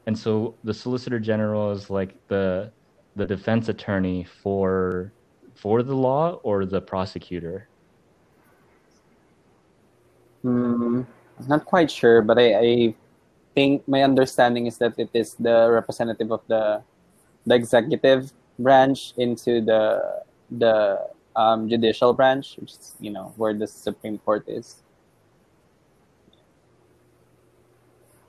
[0.07, 2.70] and so the Solicitor General is like the
[3.16, 5.12] the defense attorney for
[5.55, 7.68] for the law or the prosecutor.
[10.44, 11.07] Mm,
[11.38, 12.94] I'm not quite sure, but I, I
[13.55, 16.83] think my understanding is that it is the representative of the
[17.46, 20.03] the executive branch into the
[20.50, 21.00] the
[21.37, 24.83] um, judicial branch, which is you know where the Supreme Court is.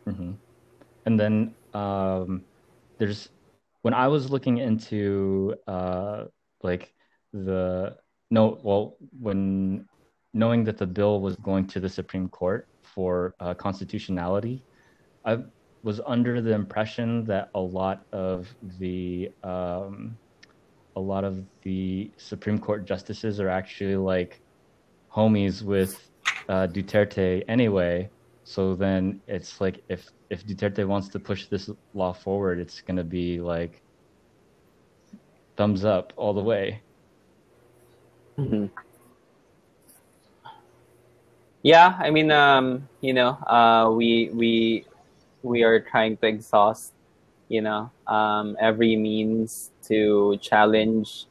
[0.06, 0.34] hmm
[1.06, 2.44] And then um,
[2.98, 3.30] there's
[3.86, 6.24] when I was looking into uh,
[6.64, 6.92] like
[7.34, 7.96] the
[8.32, 9.86] no, well, when
[10.34, 14.64] knowing that the bill was going to the Supreme Court for uh, constitutionality,
[15.24, 15.38] I
[15.84, 18.48] was under the impression that a lot of
[18.80, 20.18] the um,
[20.96, 24.42] a lot of the Supreme Court justices are actually like
[25.14, 26.10] homies with
[26.50, 28.10] uh, Duterte anyway.
[28.46, 33.04] So then it's like if if Duterte wants to push this law forward, it's gonna
[33.04, 33.82] be like
[35.58, 36.80] thumbs up all the way.
[38.38, 38.70] Mhm.
[41.64, 44.86] Yeah, I mean, um, you know, uh, we we
[45.42, 46.94] we are trying to exhaust,
[47.50, 51.26] you know, um, every means to challenge,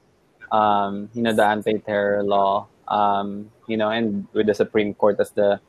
[0.51, 5.31] um, you know, the anti-terror law, um, you know, and with the Supreme Court as
[5.31, 5.61] the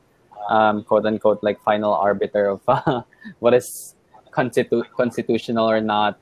[0.48, 3.02] um, quote unquote like final arbiter of uh,
[3.38, 3.94] what is
[4.30, 6.18] constitu- constitutional or not.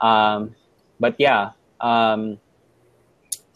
[0.00, 0.54] Um,
[1.00, 2.38] but yeah, um,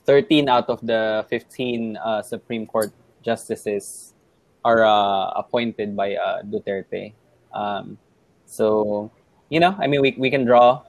[0.04, 4.14] 13 out of the 15 uh, Supreme Court justices
[4.64, 7.12] are uh, appointed by uh, Duterte.
[7.52, 7.98] Um,
[8.46, 9.10] so,
[9.48, 10.82] you know, I mean, we, we can draw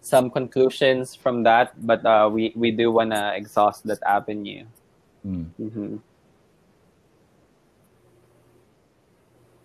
[0.00, 4.64] some conclusions from that, but uh, we, we do want to exhaust that avenue.
[5.26, 5.46] Mm.
[5.54, 5.96] hmm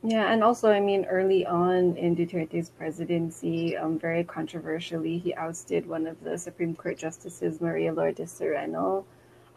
[0.03, 5.87] Yeah, and also, I mean, early on in Duterte's presidency, um, very controversially, he ousted
[5.87, 9.05] one of the Supreme Court justices, Maria Lourdes Sereno.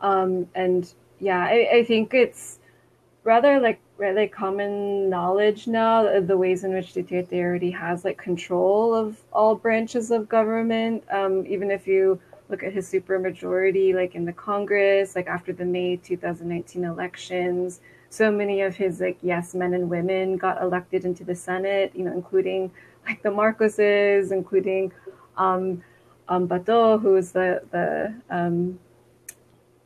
[0.01, 2.59] Um, and yeah, I, I think it's
[3.25, 8.95] rather like really common knowledge now the ways in which Duterte already has like control
[8.95, 11.05] of all branches of government.
[11.11, 15.67] Um, even if you look at his supermajority, like in the Congress, like after the
[15.67, 21.25] May 2019 elections, so many of his like yes men and women got elected into
[21.25, 22.71] the Senate, you know, including
[23.07, 24.93] like the Marcoses, including
[25.37, 25.83] um,
[26.29, 28.79] um, Bato, who is the the um,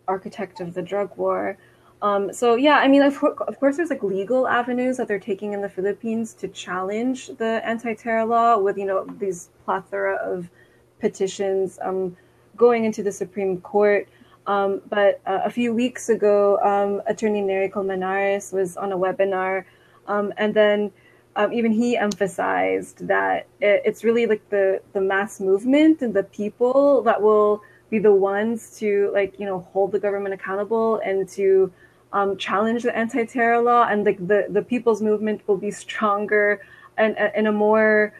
[0.09, 1.57] architect of the drug war.
[2.03, 5.53] Um, so yeah, I mean, of, of course, there's like legal avenues that they're taking
[5.53, 10.51] in the Philippines to challenge the anti-terror law with you know these plethora of
[10.99, 12.17] petitions um,
[12.57, 14.09] going into the Supreme Court.
[14.47, 19.65] Um, but uh, a few weeks ago, um, Attorney Nery Colmenares was on a webinar,
[20.07, 20.93] um, and then
[21.37, 26.25] um, even he emphasized that it, it's really like the the mass movement and the
[26.25, 31.29] people that will be the ones to like you know hold the government accountable and
[31.31, 31.73] to
[32.13, 36.61] um, challenge the anti-terror law, and like the the people's movement will be stronger
[36.99, 38.13] and in a more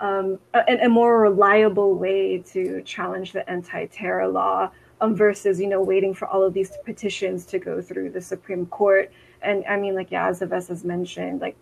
[0.00, 5.82] um, a, a more reliable way to challenge the anti-terror law um, versus you know
[5.82, 9.10] waiting for all of these petitions to go through the Supreme Court.
[9.42, 11.56] And I mean, like yeah, as has mentioned, like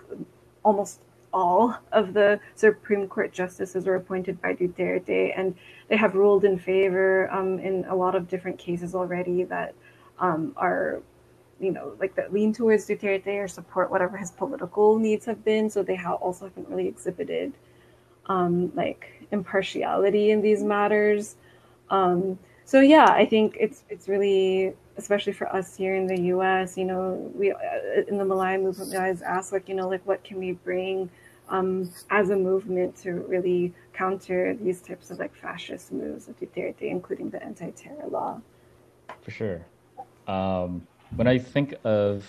[0.62, 1.00] almost
[1.32, 5.54] all of the Supreme Court justices were appointed by Duterte, and
[5.88, 9.74] they have ruled in favor um, in a lot of different cases already that
[10.18, 11.02] um, are,
[11.60, 15.68] you know, like that lean towards Duterte or support whatever his political needs have been.
[15.68, 17.52] So they ha- also haven't really exhibited
[18.26, 21.36] um, like impartiality in these matters.
[22.66, 26.76] So yeah, I think it's it's really especially for us here in the U.S.
[26.76, 27.56] You know, we uh,
[28.08, 31.08] in the Malaya movement, we always ask like, you know, like what can we bring
[31.48, 36.82] um, as a movement to really counter these types of like fascist moves of Duterte,
[36.82, 38.40] including the anti-terror law.
[39.22, 39.64] For sure.
[40.26, 42.26] Um, when I think of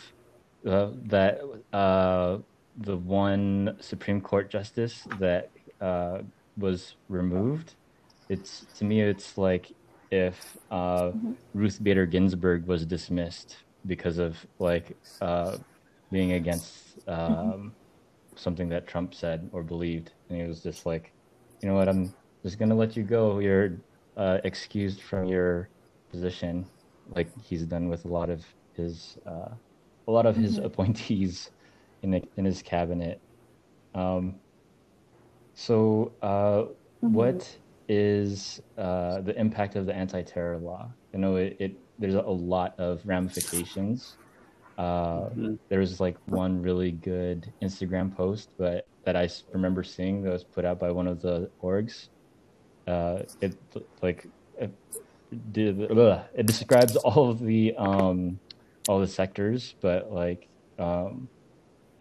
[0.67, 1.41] uh, that,
[1.73, 2.37] uh,
[2.77, 5.49] the one Supreme Court justice that
[5.81, 6.19] uh,
[6.57, 7.73] was removed,
[8.29, 9.71] it's to me, it's like
[10.11, 11.33] if uh, mm-hmm.
[11.53, 15.57] Ruth Bader Ginsburg was dismissed because of like uh,
[16.11, 17.67] being against um, mm-hmm.
[18.35, 21.11] something that Trump said or believed, and he was just like,
[21.61, 23.39] you know what, I'm just gonna let you go.
[23.39, 23.77] You're
[24.15, 25.69] uh, excused from your
[26.11, 26.65] position,
[27.15, 29.49] like he's done with a lot of his uh,
[30.07, 30.65] a lot of his mm-hmm.
[30.65, 31.51] appointees
[32.01, 33.19] in the, in his cabinet.
[33.93, 34.35] Um,
[35.53, 37.13] so, uh, mm-hmm.
[37.13, 37.57] what
[37.87, 40.89] is uh, the impact of the anti-terror law?
[41.13, 44.17] I know it, it there's a lot of ramifications.
[44.77, 45.55] Uh, mm-hmm.
[45.69, 50.43] There was like one really good Instagram post, but that I remember seeing that was
[50.43, 52.09] put out by one of the orgs.
[52.87, 53.57] Uh, it
[54.01, 54.27] like
[54.59, 54.71] it,
[55.31, 58.39] it describes all of the um,
[58.87, 61.27] all the sectors, but like um,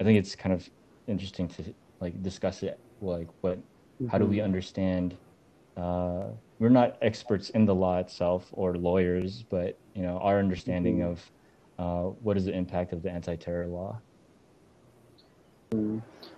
[0.01, 0.69] I think it's kind of
[1.07, 2.79] interesting to like discuss it.
[3.01, 3.59] Like, what?
[3.59, 4.09] Mm-hmm.
[4.09, 4.45] How do we mm-hmm.
[4.45, 5.17] understand?
[5.77, 6.25] Uh,
[6.59, 11.13] we're not experts in the law itself or lawyers, but you know our understanding mm-hmm.
[11.13, 11.31] of
[11.79, 14.01] uh, what is the impact of the anti-terror law.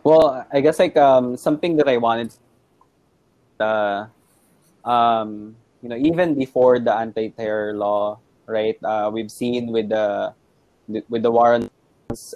[0.03, 2.35] Well, I guess like um, something that I wanted,
[3.61, 4.07] uh,
[4.85, 8.79] um, you know, even before the anti-terror law, right?
[8.83, 10.35] Uh, we've seen with the
[10.89, 11.71] with the war on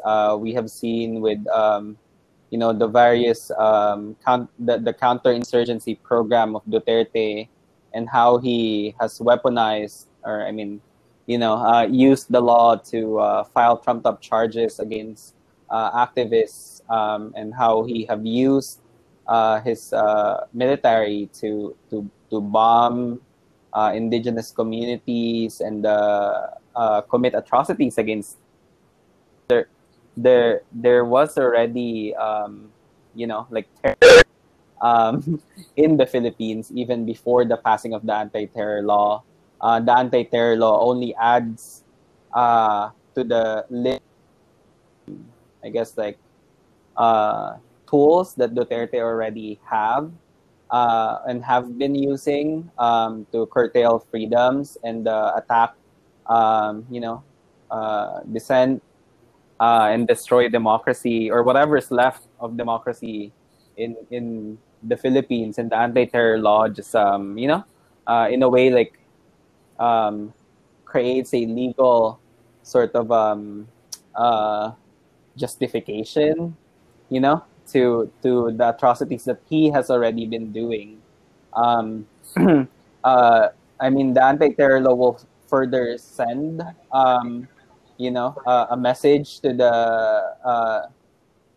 [0.05, 1.97] uh, we have seen with um,
[2.53, 7.49] you know the various um, count, the, the counterinsurgency program of Duterte
[7.95, 10.83] and how he has weaponized or I mean
[11.27, 15.35] you know uh, used the law to uh, file trumped up charges against
[15.71, 18.81] uh, activists um, and how he have used
[19.27, 23.19] uh, his uh, military to to to bomb
[23.95, 25.89] indigenous communities and
[27.09, 28.37] commit atrocities against
[29.49, 29.69] there
[30.17, 32.71] there there was already um,
[33.15, 34.23] you know like terror
[34.81, 35.41] um,
[35.77, 39.23] in the Philippines even before the passing of the anti-terror law.
[39.61, 41.85] Uh, the anti-terror law only adds
[42.35, 44.03] uh, to the list,
[45.63, 46.19] I guess like
[46.97, 47.57] uh,
[47.89, 50.11] tools that Duterte already have
[50.71, 55.75] uh, and have been using um, to curtail freedoms and uh, attack,
[56.27, 57.23] um, you know,
[57.71, 58.83] uh, dissent
[59.63, 63.31] uh, and destroy democracy or whatever is left of democracy
[63.79, 67.63] in in the Philippines and the anti-terror law just um, you know
[68.11, 68.99] uh, in a way like
[69.79, 70.35] um,
[70.85, 72.19] creates a legal
[72.67, 73.69] sort of um,
[74.19, 74.75] uh,
[75.39, 76.57] justification
[77.09, 80.99] you know to to the atrocities that he has already been doing.
[81.55, 82.11] Um,
[83.05, 87.47] uh, I mean the anti-terror law will further send um,
[88.03, 90.87] you know, uh, a message to the uh,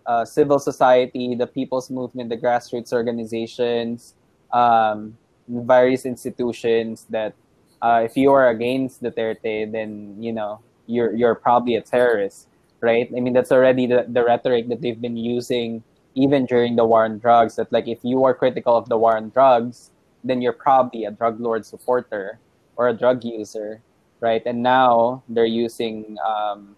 [0.06, 4.14] uh, civil society, the people's movement, the grassroots organizations,
[4.54, 5.18] um,
[5.48, 7.34] various institutions that
[7.82, 12.48] uh, if you are against Duterte, then you know you're you're probably a terrorist,
[12.80, 13.10] right?
[13.16, 15.84] I mean that's already the, the rhetoric that they've been using
[16.14, 17.56] even during the war on drugs.
[17.56, 19.89] That like if you are critical of the war on drugs,
[20.24, 22.39] then you're probably a drug lord supporter
[22.78, 23.82] or a drug user,
[24.20, 24.41] right?
[24.45, 26.76] And now they're using, um,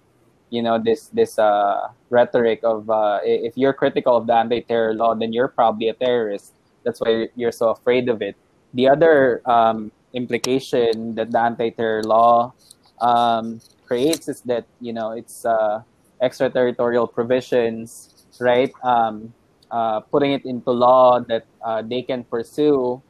[0.50, 5.16] you know, this this uh, rhetoric of uh, if you're critical of the anti-terror law,
[5.16, 6.54] then you're probably a terrorist.
[6.84, 8.36] That's why you're so afraid of it.
[8.74, 12.54] The other um, implication that the anti-terror law
[13.02, 15.82] um, creates is that you know it's uh,
[16.22, 18.72] extraterritorial provisions, right?
[18.84, 19.34] Um,
[19.72, 23.02] uh, putting it into law that uh, they can pursue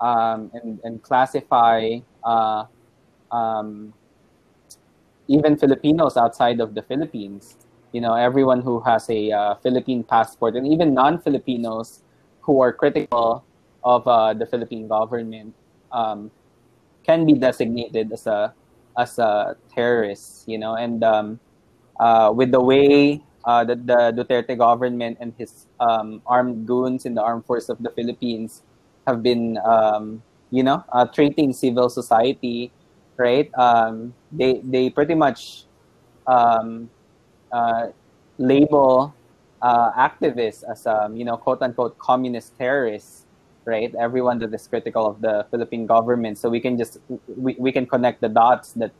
[0.00, 2.64] um, and, and classify uh,
[3.34, 3.92] um,
[5.26, 7.56] even Filipinos outside of the Philippines.
[7.92, 12.02] You know, everyone who has a uh, Philippine passport, and even non-Filipinos
[12.42, 13.44] who are critical
[13.82, 15.54] of uh, the Philippine government,
[15.92, 16.30] um,
[17.02, 18.54] can be designated as a
[18.98, 20.46] as a terrorist.
[20.46, 21.40] You know, and um,
[21.98, 27.14] uh, with the way uh, that the Duterte government and his um, armed goons in
[27.14, 28.62] the armed force of the Philippines
[29.06, 32.72] have been, um, you know, uh, treating civil society
[33.16, 33.50] right?
[33.54, 35.64] Um, they they pretty much
[36.26, 36.90] um,
[37.52, 37.88] uh,
[38.38, 39.14] label
[39.62, 43.26] uh, activists as um, you know quote unquote communist terrorists,
[43.64, 43.94] right?
[43.94, 46.38] Everyone that is critical of the Philippine government.
[46.38, 46.98] So we can just
[47.36, 48.92] we, we can connect the dots that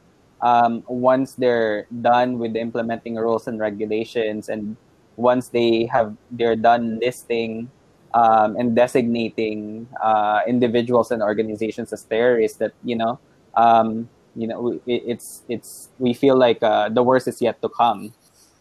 [0.43, 4.77] um, once they're done with implementing rules and regulations and
[5.17, 7.71] once they have they're done listing
[8.15, 13.19] um, and designating uh, individuals and organizations as terrorists, that you know,
[13.57, 17.69] um, you know, it, it's it's we feel like uh, the worst is yet to
[17.69, 18.13] come.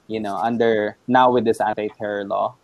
[0.07, 2.55] You know, under now with this anti-terror law.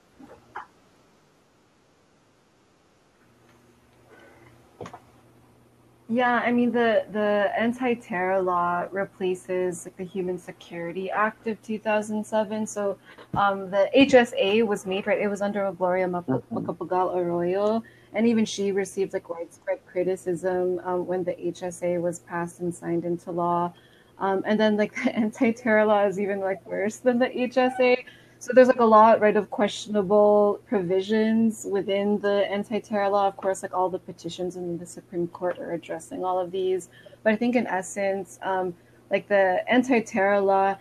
[6.12, 12.66] Yeah, I mean the the anti-terror law replaces like the Human Security Act of 2007.
[12.66, 12.98] So
[13.38, 15.22] um, the HSA was made right.
[15.22, 17.84] It was under Gloria Macapagal Arroyo,
[18.14, 23.06] and even she received like widespread criticism um, when the HSA was passed and signed
[23.06, 23.74] into law.
[24.18, 28.06] Um, and then like the anti-terror law is even like worse than the HSA
[28.42, 33.28] so there's like a lot, right, of questionable provisions within the anti-terror law.
[33.28, 36.88] Of course, like all the petitions in the Supreme Court are addressing all of these.
[37.22, 38.74] But I think in essence, um,
[39.12, 40.78] like the anti-terror law,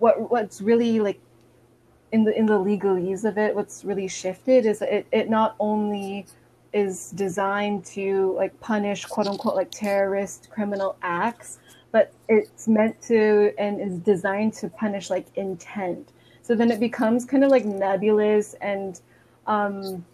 [0.00, 1.20] what what's really like
[2.10, 6.26] in the in the legalese of it, what's really shifted is it it not only
[6.72, 11.58] is designed to like punish quote unquote like terrorist criminal acts,
[11.90, 16.12] but it's meant to and is designed to punish like intent.
[16.42, 19.00] So then it becomes kind of like nebulous and
[19.46, 20.04] um,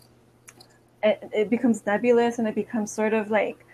[1.02, 3.64] it, it becomes nebulous and it becomes sort of like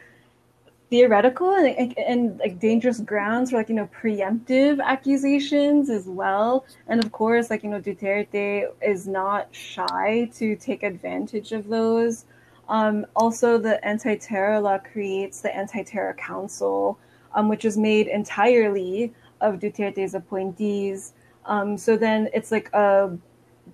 [0.91, 6.65] theoretical and, and, and, like dangerous grounds for like you know preemptive accusations as well
[6.87, 12.27] and of course like you know duterte is not shy to take advantage of those
[12.69, 16.99] um, also the anti-terror law creates the anti-terror council
[17.35, 21.13] um, which is made entirely of duterte's appointees
[21.47, 23.17] um, so then it's like a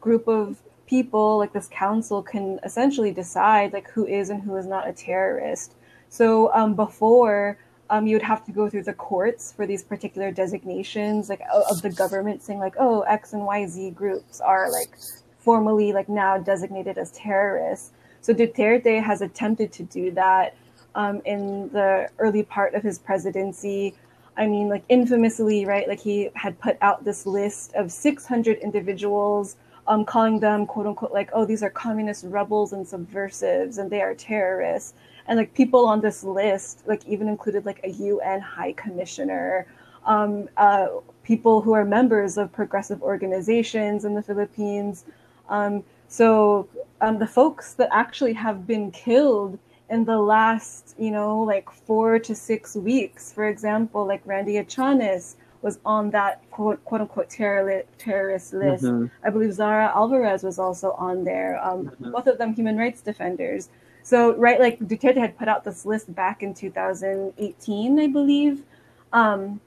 [0.00, 4.66] group of people, like this council, can essentially decide like who is and who is
[4.66, 5.74] not a terrorist.
[6.08, 10.30] So um, before, um, you would have to go through the courts for these particular
[10.32, 14.96] designations, like of the government saying like, oh, X and Y Z groups are like
[15.38, 17.92] formally like now designated as terrorists.
[18.20, 20.56] So Duterte has attempted to do that
[20.94, 23.94] um, in the early part of his presidency.
[24.36, 25.88] I mean, like infamously, right?
[25.88, 29.56] Like he had put out this list of 600 individuals,
[29.86, 34.00] um, calling them quote unquote like, oh, these are communist rebels and subversives, and they
[34.00, 34.94] are terrorists.
[35.26, 39.66] And like people on this list, like even included like a UN High Commissioner,
[40.06, 40.88] um, uh,
[41.22, 45.04] people who are members of progressive organizations in the Philippines.
[45.48, 46.68] Um, so
[47.00, 49.58] um, the folks that actually have been killed
[49.90, 53.32] in the last, you know, like four to six weeks.
[53.32, 58.84] For example, like Randy Echanis was on that quote, quote unquote terror, terrorist list.
[58.84, 59.06] Mm-hmm.
[59.24, 61.64] I believe Zara Alvarez was also on there.
[61.64, 62.10] Um, mm-hmm.
[62.10, 63.68] Both of them human rights defenders.
[64.02, 68.64] So, right, like Duterte had put out this list back in 2018, I believe,
[69.12, 69.60] um,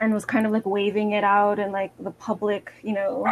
[0.00, 3.24] and was kind of like waving it out in like the public, you know,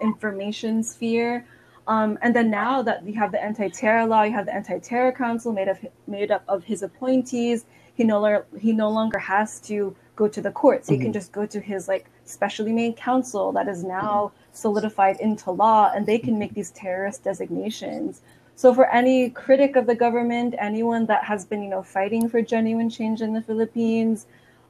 [0.00, 1.46] information sphere.
[1.92, 5.52] Um, and then now that you have the anti-terror law, you have the anti-terror council
[5.52, 7.66] made of made up of his appointees.
[7.94, 10.86] He no longer he no longer has to go to the courts.
[10.86, 10.94] Mm-hmm.
[10.94, 11.20] He can mm-hmm.
[11.20, 16.06] just go to his like specially made council that is now solidified into law, and
[16.06, 18.22] they can make these terrorist designations.
[18.54, 22.40] So for any critic of the government, anyone that has been you know fighting for
[22.40, 24.26] genuine change in the Philippines,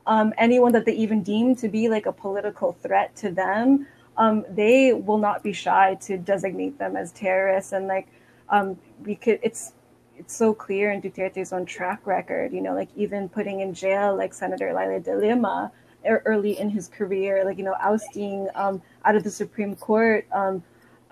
[0.08, 3.86] um, anyone that they even deem to be like a political threat to them,
[4.16, 7.72] um, they will not be shy to designate them as terrorists.
[7.72, 8.08] And like,
[8.48, 9.72] um, we could, it's,
[10.16, 14.16] it's so clear in Duterte's own track record, you know, like even putting in jail
[14.16, 15.72] like Senator Leila de Lima
[16.04, 20.62] early in his career, like, you know, ousting um, out of the Supreme Court um,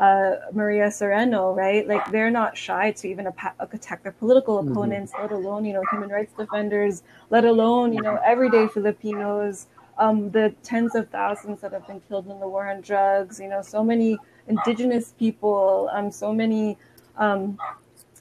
[0.00, 1.86] uh, Maria Sereno, right?
[1.86, 3.28] Like they're not shy to even
[3.60, 4.72] attack their political mm-hmm.
[4.72, 5.22] opponents, mm-hmm.
[5.22, 9.66] let alone, you know, human rights defenders, let alone, you know, everyday Filipinos
[10.00, 13.48] um, the tens of thousands that have been killed in the war on drugs, you
[13.48, 16.78] know, so many indigenous people, um, so many,
[17.18, 17.58] um,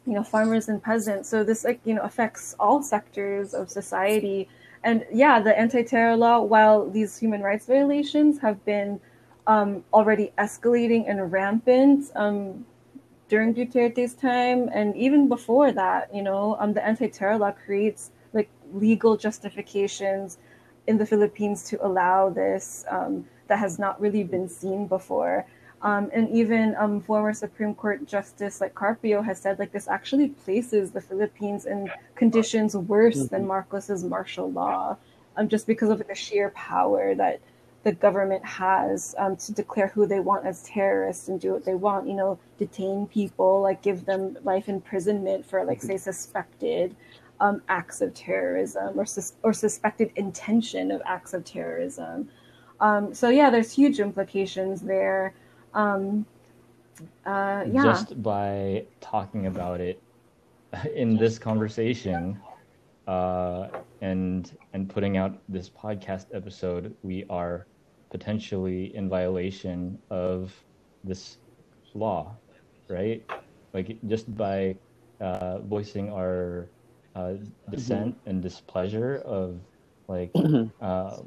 [0.06, 1.30] you know, farmers and peasants.
[1.30, 4.50] So this, like, you know, affects all sectors of society.
[4.84, 9.00] And yeah, the anti-terror law, while these human rights violations have been
[9.48, 12.66] um, already escalating and rampant um,
[13.30, 18.50] during Duterte's time, and even before that, you know, um, the anti-terror law creates like
[18.74, 20.38] legal justifications
[20.90, 25.46] in the Philippines to allow this um, that has not really been seen before.
[25.84, 30.30] Um, and even um, former Supreme Court Justice like Carpio has said like this actually
[30.30, 33.34] places the Philippines in conditions worse mm-hmm.
[33.34, 34.98] than Marcos's martial law,
[35.38, 37.40] um, just because of the sheer power that
[37.84, 41.76] the government has um, to declare who they want as terrorists and do what they
[41.76, 42.08] want.
[42.08, 46.96] You know, detain people, like give them life imprisonment for like say suspected
[47.42, 52.30] um, acts of terrorism or, sus- or suspected intention of acts of terrorism.
[52.80, 55.34] Um, so yeah, there's huge implications there.
[55.74, 56.26] Um,
[57.26, 57.84] uh, yeah.
[57.84, 60.02] just by talking about it
[60.96, 62.40] in this conversation
[63.08, 63.68] uh,
[64.02, 67.66] and and putting out this podcast episode, we are
[68.12, 70.54] potentially in violation of
[71.04, 71.38] this
[71.94, 72.36] law,
[72.88, 73.24] right?
[73.74, 74.76] Like just by
[75.22, 76.68] uh, voicing our
[77.16, 77.34] uh,
[77.70, 79.60] dissent and displeasure of
[80.08, 80.36] like
[80.82, 81.18] uh,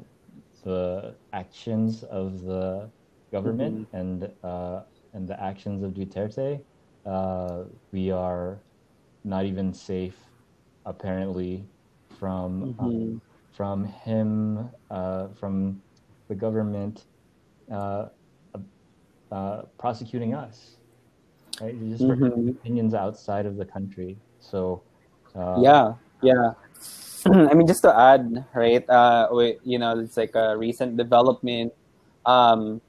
[0.63, 2.89] the actions of the
[3.31, 4.81] government and uh,
[5.13, 6.59] and the actions of Duterte,
[7.05, 8.63] uh, we are
[9.23, 10.17] not even safe,
[10.85, 11.65] apparently,
[12.07, 13.21] from um,
[13.51, 15.81] from him, uh, from
[16.29, 17.05] the government
[17.71, 18.07] uh,
[19.31, 20.77] uh, prosecuting us,
[21.59, 21.77] right?
[21.89, 22.57] Just for Mhm.
[22.61, 24.17] opinions outside of the country.
[24.39, 24.83] So,
[25.35, 26.53] uh, yeah yeah.
[27.25, 31.73] I mean just to add right uh we, you know it's like a recent development
[32.25, 32.81] um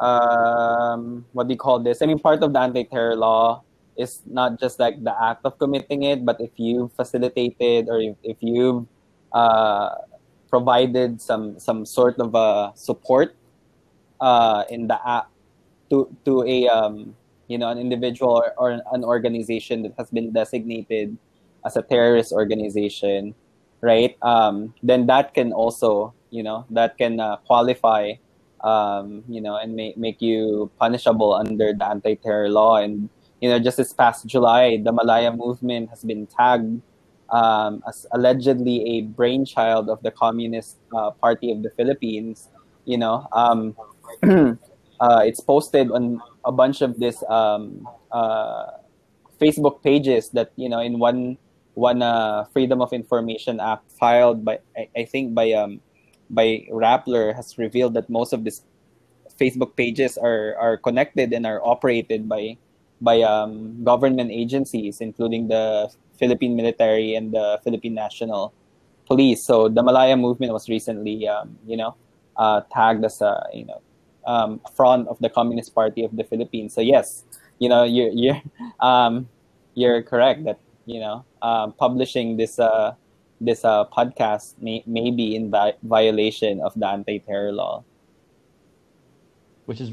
[0.00, 2.02] um what do you call this?
[2.02, 3.62] I mean part of the anti-terror law
[3.96, 8.16] is not just like the act of committing it but if you facilitated or if,
[8.22, 8.86] if you've
[9.32, 9.94] uh
[10.50, 13.36] provided some some sort of uh support
[14.20, 15.30] uh in the act
[15.90, 17.14] to to a um
[17.46, 21.16] you know an individual or, or an organization that has been designated
[21.64, 23.34] as a terrorist organization,
[23.80, 24.16] right?
[24.22, 28.14] Um, then that can also, you know, that can uh, qualify,
[28.62, 32.76] um, you know, and make make you punishable under the anti-terror law.
[32.76, 33.08] And
[33.40, 36.80] you know, just this past July, the Malaya movement has been tagged
[37.30, 42.48] um, as allegedly a brainchild of the Communist uh, Party of the Philippines.
[42.84, 43.76] You know, um,
[45.00, 48.66] uh, it's posted on a bunch of this um, uh,
[49.40, 51.38] Facebook pages that you know in one
[51.74, 55.80] one uh, Freedom of Information Act filed by I, I think by um
[56.30, 58.62] by Rappler has revealed that most of these
[59.38, 62.56] Facebook pages are are connected and are operated by
[63.00, 68.54] by um, government agencies, including the Philippine military and the Philippine National
[69.06, 69.44] Police.
[69.44, 71.94] So the Malaya movement was recently, um, you know,
[72.36, 73.80] uh, tagged as a you know
[74.26, 76.74] um, front of the Communist Party of the Philippines.
[76.74, 77.24] So yes,
[77.58, 78.40] you know, you're you're
[78.80, 79.28] um,
[79.74, 82.94] you're correct that you know um, publishing this uh,
[83.40, 87.84] this uh, podcast may, may be in vi- violation of the anti-terror law.
[89.66, 89.90] which is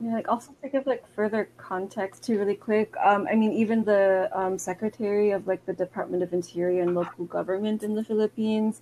[0.00, 2.94] Yeah, like also to give like further context too, really quick.
[3.04, 7.24] Um, I mean, even the um, secretary of like the Department of Interior and local
[7.26, 8.80] government in the Philippines,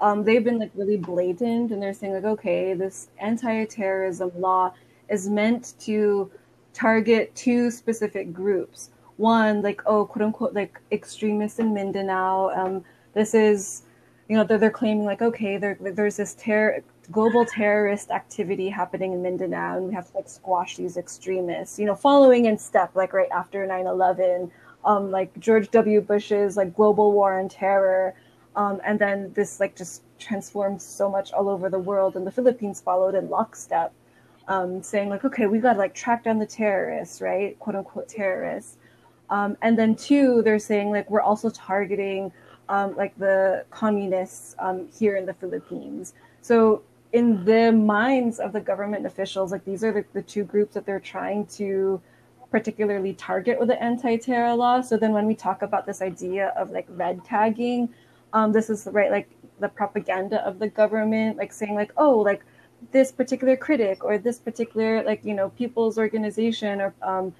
[0.00, 4.74] um, they've been like really blatant, and they're saying like, okay, this anti-terrorism law
[5.08, 6.30] is meant to
[6.72, 8.90] target two specific groups.
[9.16, 12.50] One, like oh, quote unquote, like extremists in Mindanao.
[12.50, 13.82] Um, this is,
[14.28, 19.12] you know, they're, they're claiming like okay, there, there's this terror global terrorist activity happening
[19.12, 21.78] in Mindanao, and we have to like squash these extremists.
[21.78, 24.50] You know, following in step, like right after 9/11,
[24.84, 26.00] um, like George W.
[26.00, 28.14] Bush's like global war on terror,
[28.56, 32.32] um, and then this like just transformed so much all over the world, and the
[32.32, 33.92] Philippines followed in lockstep,
[34.48, 38.08] um, saying like, okay, we got to like track down the terrorists, right, quote unquote
[38.08, 38.78] terrorists.
[39.34, 42.32] Um, and then two, they're saying like we're also targeting
[42.68, 46.14] um, like the communists um, here in the Philippines.
[46.40, 46.82] So
[47.12, 50.86] in the minds of the government officials, like these are the, the two groups that
[50.86, 52.00] they're trying to
[52.52, 54.80] particularly target with the anti-terror law.
[54.80, 57.88] So then when we talk about this idea of like red tagging,
[58.34, 59.28] um, this is right like
[59.58, 62.42] the propaganda of the government, like saying like, oh, like
[62.92, 67.34] this particular critic or this particular like you know people's organization or um,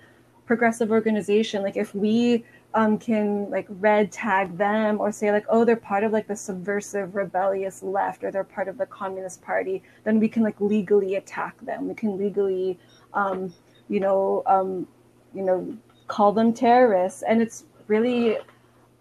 [0.47, 5.65] progressive organization, like if we um, can like red tag them or say like oh
[5.65, 9.81] they're part of like the subversive rebellious left or they're part of the communist party
[10.03, 11.89] then we can like legally attack them.
[11.89, 12.79] We can legally
[13.15, 13.53] um,
[13.89, 14.87] you know um,
[15.33, 15.77] you know
[16.09, 17.23] call them terrorists.
[17.23, 18.39] And it's really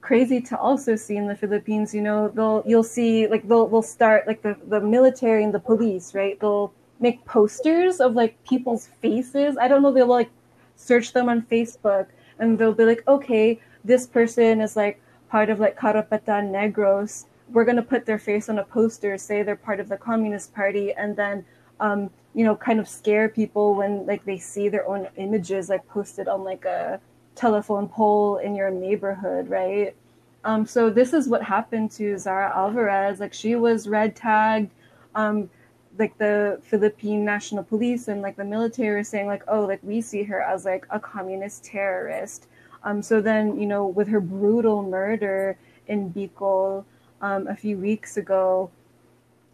[0.01, 3.81] crazy to also see in the Philippines you know they'll you'll see like they'll they'll
[3.81, 6.39] start like the, the military and the police right?
[6.39, 9.57] They'll make posters of like people's faces.
[9.57, 10.29] I don't know they'll like
[10.75, 12.07] search them on Facebook
[12.39, 17.25] and they'll be like, okay, this person is like part of like Karapatan Negros.
[17.51, 20.93] We're gonna put their face on a poster, say they're part of the Communist Party,
[20.93, 21.45] and then
[21.79, 25.87] um, you know, kind of scare people when like they see their own images like
[25.87, 26.99] posted on like a
[27.35, 29.95] telephone pole in your neighborhood, right?
[30.43, 33.19] Um, so this is what happened to Zara Alvarez.
[33.19, 34.71] Like she was red tagged.
[35.15, 35.49] Um,
[35.97, 40.01] like the Philippine National Police and like the military are saying like, oh, like we
[40.01, 42.47] see her as like a communist terrorist.
[42.83, 46.85] Um, so then you know with her brutal murder in Bicol
[47.21, 48.69] um, a few weeks ago,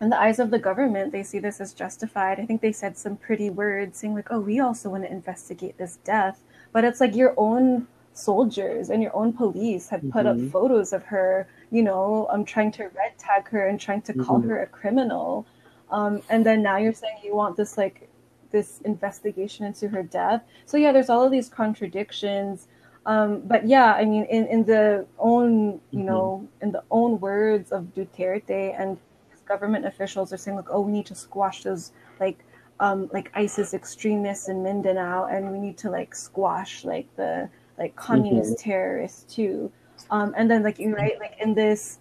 [0.02, 2.40] in the eyes of the government, they see this as justified.
[2.40, 5.78] I think they said some pretty words saying, like, oh, we also want to investigate
[5.78, 6.42] this death.
[6.72, 10.46] But it's like your own soldiers and your own police had put Mhm.
[10.46, 14.14] up photos of her, you know, um, trying to red tag her and trying to
[14.14, 14.48] call Mhm.
[14.50, 15.46] her a criminal.
[15.92, 18.10] Um, and then now you're saying you want this, like,
[18.52, 20.44] this investigation into her death.
[20.66, 22.68] So, yeah, there's all of these contradictions.
[23.06, 27.72] Um, but yeah, I mean, in, in the own, you know, in the own words
[27.72, 28.98] of Duterte and
[29.32, 32.38] his government officials are saying like, oh, we need to squash those like,
[32.80, 37.96] um, like ISIS extremists in Mindanao, and we need to like squash like the like
[37.96, 39.72] communist terrorists too.
[40.12, 42.00] Um, and then like you right, like in this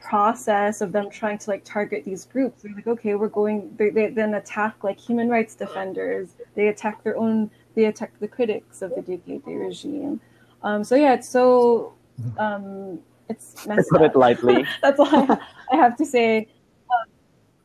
[0.00, 3.74] process of them trying to like target these groups, they're like, okay, we're going.
[3.76, 6.36] They, they then attack like human rights defenders.
[6.54, 7.50] They attack their own.
[7.74, 10.20] They attack the critics of the Duterte regime.
[10.62, 11.94] Um, so yeah, it's so
[12.38, 12.98] um,
[13.28, 14.66] it's messed put it lightly.
[14.82, 15.38] That's all I,
[15.72, 16.48] I have to say.
[16.90, 17.10] Um,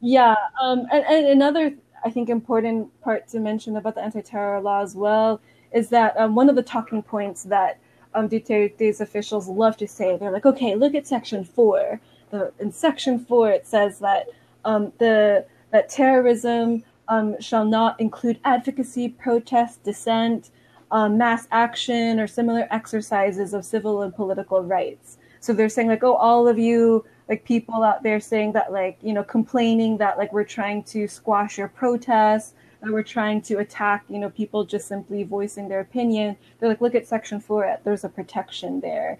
[0.01, 4.81] yeah, um, and, and another I think important part to mention about the anti-terror law
[4.81, 5.41] as well
[5.73, 7.79] is that um, one of the talking points that
[8.13, 11.99] um, Duterte's officials love to say, they're like, okay, look at section four.
[12.29, 14.27] The, in section four, it says that
[14.65, 20.49] um, the that terrorism um, shall not include advocacy, protest, dissent,
[20.91, 25.17] um, mass action, or similar exercises of civil and political rights.
[25.39, 28.97] So they're saying like, oh, all of you like people out there saying that like
[29.01, 33.57] you know complaining that like we're trying to squash your protests that we're trying to
[33.57, 36.37] attack you know people just simply voicing their opinion.
[36.59, 39.17] They're like look at section four there's a protection there.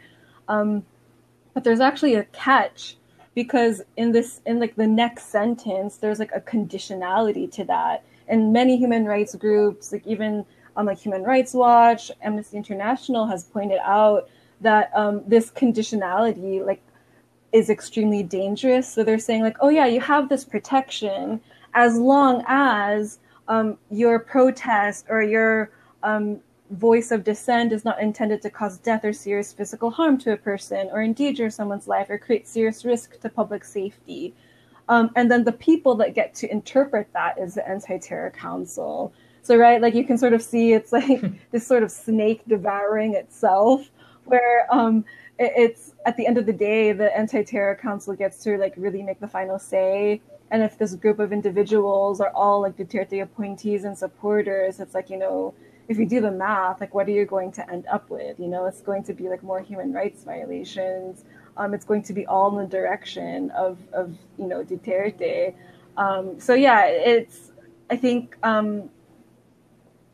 [0.48, 0.86] Um,
[1.54, 2.98] but there's actually a catch
[3.34, 8.04] because in this in like the next sentence there's like a conditionality to that.
[8.28, 10.46] And many human rights groups like even
[10.76, 14.30] um, like human rights watch amnesty international has pointed out
[14.62, 16.82] that um, this conditionality like
[17.52, 18.92] is extremely dangerous.
[18.92, 21.42] So they're saying, like, oh, yeah, you have this protection
[21.74, 25.72] as long as um, your protest or your
[26.04, 26.40] um,
[26.72, 30.38] voice of dissent is not intended to cause death or serious physical harm to a
[30.38, 34.34] person or endanger someone's life or create serious risk to public safety.
[34.90, 39.14] Um, and then the people that get to interpret that is the Anti Terror Council.
[39.48, 43.14] So, right, like you can sort of see it's like this sort of snake devouring
[43.14, 43.90] itself,
[44.26, 45.06] where um,
[45.40, 49.02] it, it's at the end of the day, the anti-terror council gets to like really
[49.02, 50.22] make the final say.
[50.50, 55.10] And if this group of individuals are all like Duterte appointees and supporters, it's like
[55.10, 55.54] you know,
[55.88, 58.40] if you do the math, like what are you going to end up with?
[58.40, 61.26] You know, it's going to be like more human rights violations.
[61.58, 65.54] Um, it's going to be all in the direction of of you know Duterte.
[65.98, 67.52] Um, so yeah, it's
[67.90, 68.90] I think um,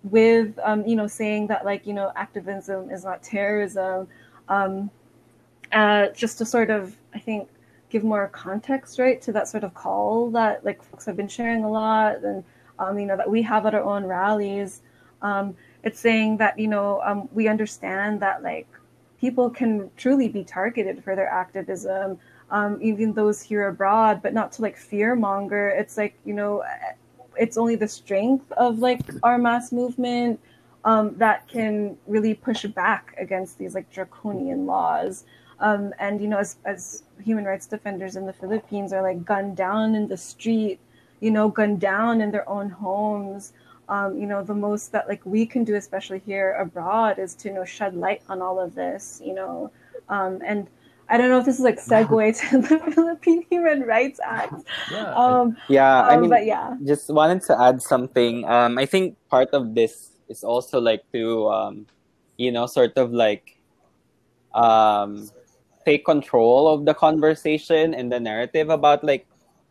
[0.04, 4.08] with um, you know saying that like you know activism is not terrorism.
[4.50, 4.90] Um,
[5.74, 7.50] uh, just to sort of, I think,
[7.94, 11.64] give more context, right, to that sort of call that like folks have been sharing
[11.64, 12.44] a lot, and
[12.80, 14.82] um, you know that we have at our own rallies.
[15.22, 18.68] Um, it's saying that you know um, we understand that like
[19.22, 22.18] people can truly be targeted for their activism,
[22.50, 25.70] um, even those here abroad, but not to like fear monger.
[25.70, 26.64] It's like you know,
[27.38, 30.40] it's only the strength of like our mass movement
[30.84, 35.26] um, that can really push back against these like draconian laws.
[35.60, 39.56] Um, and you know, as as human rights defenders in the Philippines are like gunned
[39.56, 40.80] down in the street,
[41.20, 43.54] you know, gunned down in their own homes.
[43.90, 47.50] Um, you know, the most that like we can do, especially here abroad, is to
[47.50, 49.22] you know shed light on all of this.
[49.24, 49.72] You know,
[50.10, 50.68] um, and
[51.10, 52.10] I don't know if this is like segue
[52.50, 54.66] to the Philippine Human Rights Act.
[54.92, 55.14] Yeah.
[55.14, 58.46] Um, Yeah, I um, mean, but yeah, just wanted to add something.
[58.46, 61.86] Um, I think part of this is also like to, um,
[62.38, 63.62] you know, sort of like,
[64.56, 65.30] um,
[65.86, 69.28] take control of the conversation and the narrative about like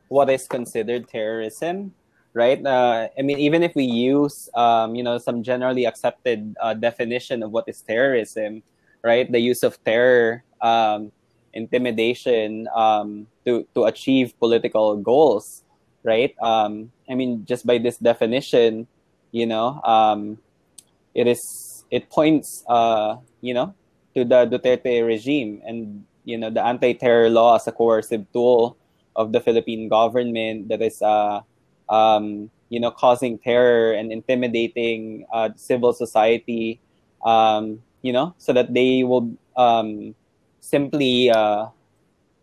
[0.08, 1.94] what is considered terrorism,
[2.34, 2.64] right?
[2.64, 7.42] Uh, I mean, even if we use, um, you know, some generally accepted uh, definition
[7.42, 8.62] of what is terrorism,
[9.02, 9.30] right?
[9.30, 11.12] The use of terror, um,
[11.54, 15.62] intimidation um, to to achieve political goals
[16.02, 16.34] right?
[16.42, 18.86] Um, I mean, just by this definition,
[19.30, 20.38] you know, um,
[21.14, 23.74] it is it points, uh, you know,
[24.14, 28.76] to the Duterte regime and you know the anti-terror law as a coercive tool
[29.16, 31.40] of the Philippine government that is, uh,
[31.88, 36.80] um, you know, causing terror and intimidating uh, civil society,
[37.24, 40.14] um, you know, so that they will um,
[40.60, 41.66] simply uh,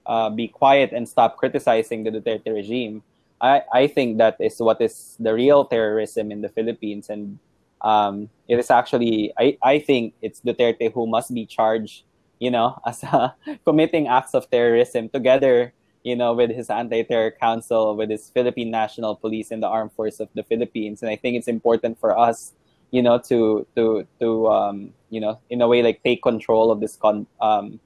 [0.05, 3.03] uh, be quiet and stop criticizing the Duterte regime.
[3.41, 7.09] I, I think that is what is the real terrorism in the Philippines.
[7.09, 7.39] And
[7.81, 12.03] um, it is actually, I, I think it's Duterte who must be charged,
[12.39, 13.31] you know, as uh,
[13.65, 15.73] committing acts of terrorism together,
[16.03, 20.19] you know, with his anti-terror council, with his Philippine National Police and the Armed Force
[20.19, 21.01] of the Philippines.
[21.01, 22.53] And I think it's important for us,
[22.91, 26.79] you know, to to to um, you know, in a way, like take control of
[26.79, 27.79] this con um,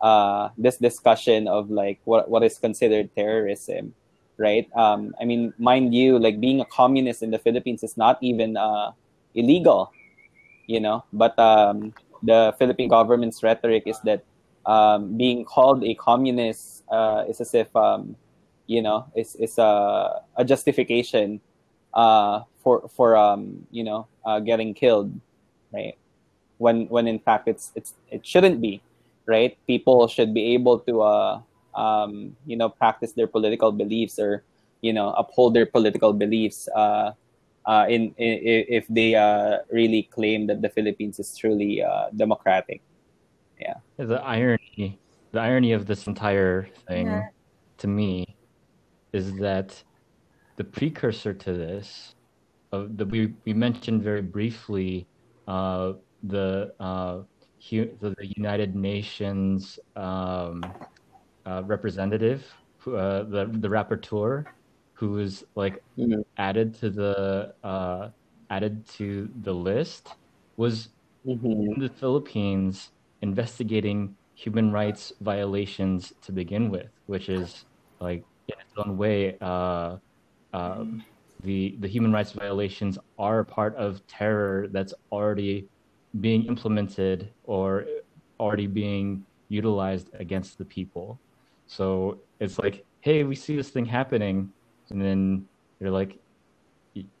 [0.00, 3.94] uh, this discussion of like what what is considered terrorism,
[4.38, 4.68] right?
[4.76, 8.56] Um, I mean, mind you, like being a communist in the Philippines is not even
[8.56, 8.92] uh,
[9.36, 9.92] illegal,
[10.66, 14.24] you know, but um, the Philippine government's rhetoric is that
[14.66, 18.16] um, being called a communist uh, is as if um,
[18.66, 21.40] you know is is a, a justification
[21.94, 25.14] uh, for for um, you know uh, getting killed,
[25.72, 25.96] right?
[26.58, 28.82] When when in fact it's it's it shouldn't be,
[29.26, 29.56] right?
[29.66, 31.40] People should be able to uh,
[31.74, 34.42] um, you know practice their political beliefs or
[34.80, 36.68] you know uphold their political beliefs.
[36.74, 37.12] Uh,
[37.66, 42.80] uh, in, in if they uh, really claim that the Philippines is truly uh, democratic.
[43.60, 43.74] Yeah.
[43.96, 44.98] The irony,
[45.32, 47.22] the irony of this entire thing, Yeah.
[47.78, 48.36] to me,
[49.12, 49.82] is that
[50.56, 52.14] the precursor to this,
[52.72, 55.06] of the we we mentioned very briefly,
[55.48, 57.22] uh, the uh,
[57.70, 60.62] hu- the, the United Nations um,
[61.46, 62.44] uh, representative,
[62.86, 64.44] uh, the the rapporteur,
[64.96, 66.22] who was like Mhm.
[66.38, 68.10] added to the uh,
[68.50, 70.16] added to the list,
[70.56, 70.90] was
[71.26, 71.74] Mhm.
[71.76, 72.90] in the Philippines
[73.22, 77.64] investigating human rights violations to begin with, which is
[78.00, 79.98] like in its own way, uh,
[80.52, 81.04] um,
[81.42, 85.70] the the human rights violations are part of terror that's already
[86.20, 87.86] being implemented or
[88.40, 91.20] already being utilized against the people.
[91.66, 94.54] So it's like, hey, we see this thing happening,
[94.90, 95.46] and then
[95.80, 96.18] you're like,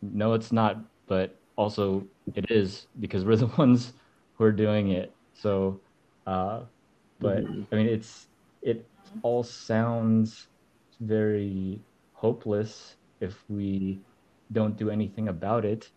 [0.02, 3.92] no, it's not, but also it is because we're the ones
[4.34, 5.14] who are doing it.
[5.34, 5.82] So,
[6.26, 6.64] uh,
[7.20, 7.44] but.
[7.72, 8.28] I mean, it's
[8.62, 8.88] it
[9.22, 10.48] all sounds
[11.00, 14.02] very hopeless if we
[14.52, 15.90] don't do anything about it.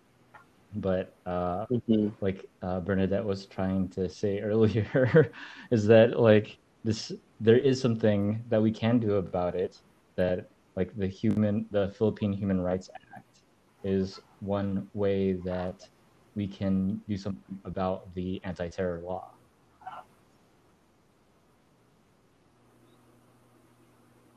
[0.73, 2.15] But uh, Mhm.
[2.21, 5.31] like uh, Bernadette was trying to say earlier,
[5.71, 9.77] is that like this there is something that we can do about it.
[10.17, 13.41] That like the human the Philippine Human Rights Act
[13.83, 15.87] is one way that
[16.35, 19.33] we can do something about the anti-terror law.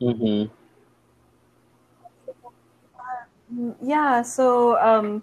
[0.00, 0.50] Mhm.
[3.54, 5.22] Mm, Yeah, so um,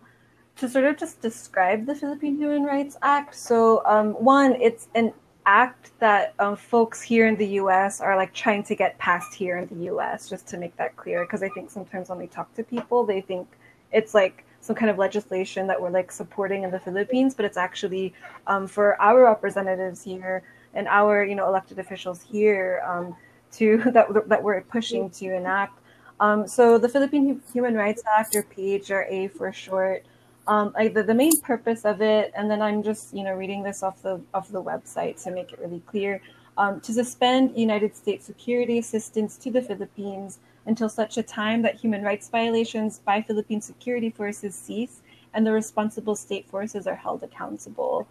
[0.58, 5.14] to sort of just describe the Philippine Human Rights Act, so um, one, it's an
[5.50, 9.58] act that um, folks here in the US are like trying to get passed here
[9.58, 12.54] in the US, just to make that clear, because I think sometimes when we talk
[12.54, 13.48] to people, they think
[13.92, 17.58] it's like some kind of legislation that we're like supporting in the Philippines, but it's
[17.58, 18.14] actually
[18.46, 20.44] um, for our representatives here
[20.76, 23.16] and our you know elected officials here um,
[23.54, 25.76] to that that we're pushing to enact.
[26.20, 30.06] Um, so the Philippine Human Rights Act, or PHRA for short,
[30.50, 33.64] um, like the, the main purpose of it, and then I'm just you know reading
[33.64, 36.22] this off the off the website to make it really clear,
[36.58, 41.76] um, to suspend United States security assistance to the Philippines until such a time that
[41.76, 45.02] human rights violations by Philippine security forces cease
[45.34, 48.08] and the responsible state forces are held accountable.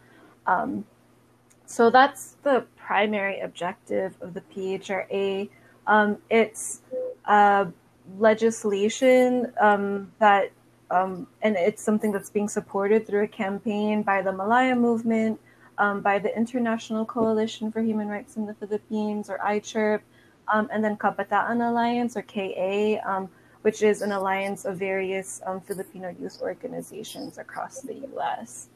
[0.47, 0.85] Um,
[1.67, 5.51] so that's the primary objective of the PHRA.
[5.87, 6.81] Um, it's
[7.27, 7.67] uh,
[8.19, 10.51] legislation um, that,
[10.91, 15.41] um, and it's something that's being supported through a campaign by the Malaya Movement,
[15.79, 20.01] um, by the International Coalition for Human Rights in the Philippines, or ICHRP,
[20.53, 23.29] um, and then Kabataan Alliance, or KA, um,
[23.63, 28.69] which is an alliance of various um, Filipino youth organizations across the US.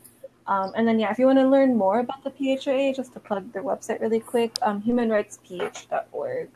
[0.46, 3.20] Um, and then, yeah, if you want to learn more about the PHRA, just to
[3.20, 6.48] plug their website really quick, um, humanrightsph.org.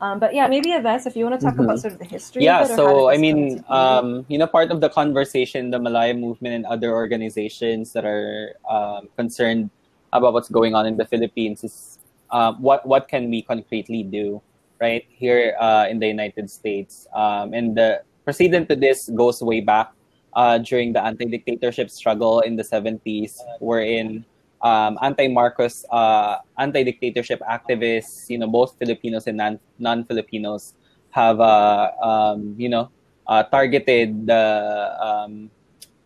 [0.00, 1.64] Um, but yeah, maybe Yves, if you want to talk Mhm.
[1.64, 2.44] about sort of the history.
[2.44, 6.14] Yeah, of it so I mean, um, you know, part of the conversation, the Malaya
[6.14, 9.70] movement and other organizations that are um, concerned
[10.12, 11.98] about what's going on in the Philippines is
[12.30, 14.40] um, what what can we concretely do,
[14.80, 19.60] right here uh, in the United States, um, and the precedent to this goes way
[19.60, 19.90] back
[20.34, 24.24] uh, during the anti-dictatorship struggle in the 70s, wherein
[24.62, 30.74] um, anti-Marcos, uh, anti-dictatorship activists, you know, both Filipinos and non- non-Filipinos
[31.10, 32.90] have, uh, um, you know,
[33.26, 35.50] uh, targeted the, um,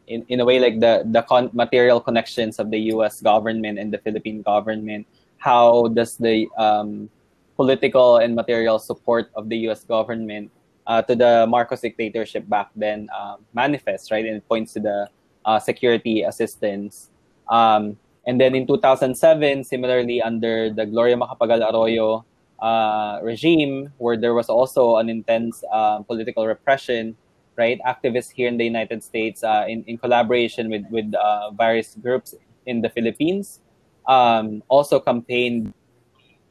[0.07, 3.21] in, in a way like the, the con- material connections of the U.S.
[3.21, 5.07] government and the Philippine government.
[5.39, 7.09] How does the um,
[7.57, 9.85] political and material support of the U.S.
[9.85, 10.51] government
[10.87, 14.25] uh, to the Marcos dictatorship back then um, manifest, right?
[14.25, 15.09] And it points to the
[15.45, 17.11] uh, security assistance.
[17.49, 22.25] Um, and then in 2007, similarly under the Gloria Macapagal Arroyo
[22.61, 27.17] uh, regime where there was also an intense uh, political repression,
[27.57, 27.81] right?
[27.85, 32.35] Activists here in the United States, uh, in, in collaboration with, with uh, various groups
[32.67, 33.61] in the Philippines,
[34.07, 35.75] um, also campaigned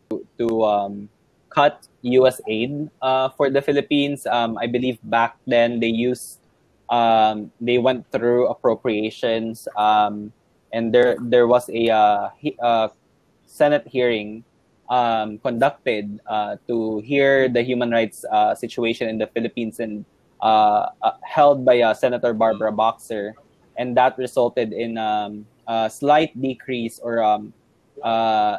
[0.10, 1.10] to, to um,
[1.50, 2.42] cut U.S.
[2.48, 4.28] aid uh, for the Philippines.
[4.28, 6.40] Um, I believe back then they used
[6.90, 10.34] um, they went through appropriations, um,
[10.74, 12.90] and there there was a uh, he, uh,
[13.46, 14.44] Senate hearing
[14.90, 20.06] um, conducted uh, to hear the human rights uh, situation in the Philippines and
[20.42, 23.36] uh, uh, held by Senator Barbara Boxer,
[23.78, 27.54] and that resulted in um, a slight decrease or um,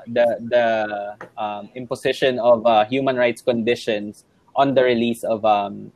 [0.08, 5.92] the the um, imposition of human rights conditions on the release of um,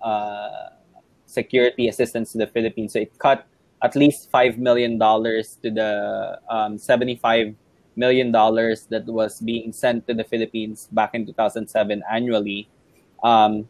[1.26, 2.92] security assistance to the Philippines.
[2.92, 3.46] So it cut
[3.82, 7.54] at least $5 million to the um, $75
[7.96, 12.68] million that was being sent to the Philippines back in 2007 annually.
[13.22, 13.68] Um,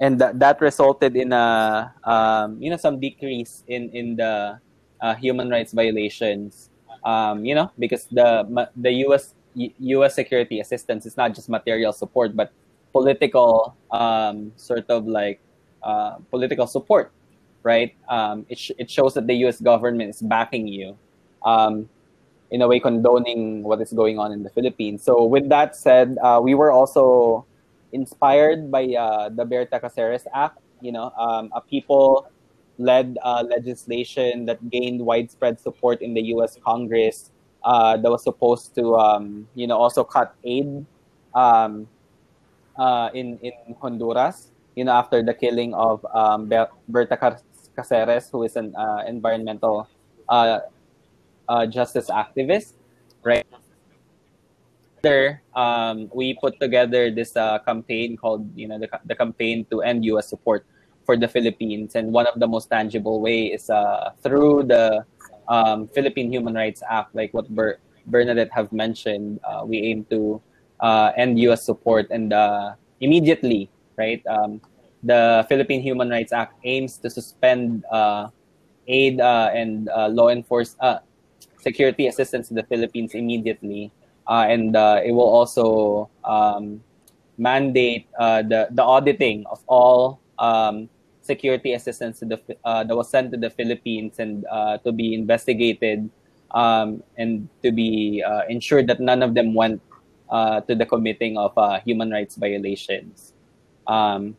[0.00, 4.60] and th- that resulted in a um, you know some decrease in in the
[5.00, 6.68] uh, human rights violations
[7.02, 8.44] um, you know because the
[8.76, 12.52] the US US security assistance is not just material support but
[12.92, 15.40] political um, sort of like
[15.82, 17.12] uh, political support,
[17.66, 17.90] right?
[18.08, 19.60] Um, it, sh- it shows that the U.S.
[19.60, 20.96] government is backing you,
[21.42, 21.90] um,
[22.52, 25.02] in a way condoning what is going on in the Philippines.
[25.02, 27.44] So with that said, uh, we were also
[27.90, 34.62] inspired by uh, the Berta Caceres Act, you know, um, a people-led uh, legislation that
[34.70, 36.56] gained widespread support in the U.S.
[36.64, 37.32] Congress
[37.64, 40.86] uh, that was supposed to, um, you know, also cut aid
[41.34, 41.88] um,
[42.78, 46.52] uh, in in Honduras you know, after the killing of um,
[46.88, 47.16] Berta
[47.76, 49.88] Caceres, who is an uh, environmental
[50.28, 50.60] uh,
[51.48, 52.72] uh, justice activist,
[53.22, 53.46] right?
[55.02, 59.82] There, um, we put together this uh, campaign called, you know, the, the campaign to
[59.82, 60.28] end U.S.
[60.28, 60.66] support
[61.04, 65.04] for the Philippines, and one of the most tangible way is uh, through the
[65.46, 69.38] um, Philippine Human Rights Act, like what Ber- Bernadette have mentioned.
[69.46, 70.42] Uh, we aim to
[71.16, 71.62] end U.S.
[71.62, 72.34] support and
[72.98, 74.22] immediately right?
[74.26, 74.60] Um,
[75.06, 78.28] the Philippine Human Rights Act aims to suspend uh,
[78.88, 80.98] aid uh, and uh, law enforcement uh,
[81.58, 83.90] security assistance to the Philippines immediately,
[84.26, 86.82] uh, and uh, it will also um,
[87.38, 90.88] mandate the the auditing of all um,
[91.22, 94.46] security assistance the that was sent to the Philippines and
[94.84, 96.10] to be investigated
[96.50, 99.82] um, and to be ensured that none of them went
[100.30, 103.34] to the committing of human rights violations.
[103.86, 104.36] Um,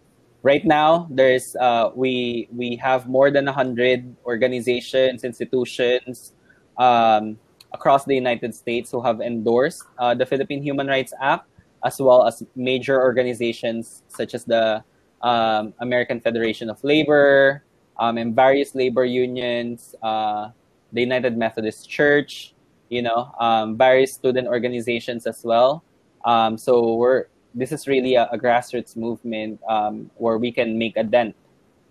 [0.47, 6.31] right now, there's uh, we we have more than hundred organizations, institutions
[6.79, 7.35] um,
[7.75, 11.43] across the United States who have endorsed uh, the Philippine Human Rights Act,
[11.83, 14.79] as well as major organizations such as the
[15.19, 17.67] um, American Federation of Labor
[17.99, 20.47] um, and various labor unions, uh,
[20.95, 22.55] the United Methodist Church,
[22.87, 25.83] you know, um, various student organizations as well.
[26.23, 27.27] Um, so we're
[27.57, 31.35] this is really a, a grassroots movement um, where we can make a dent.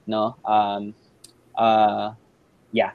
[0.07, 0.95] No, um,
[1.57, 2.13] uh,
[2.71, 2.93] yeah.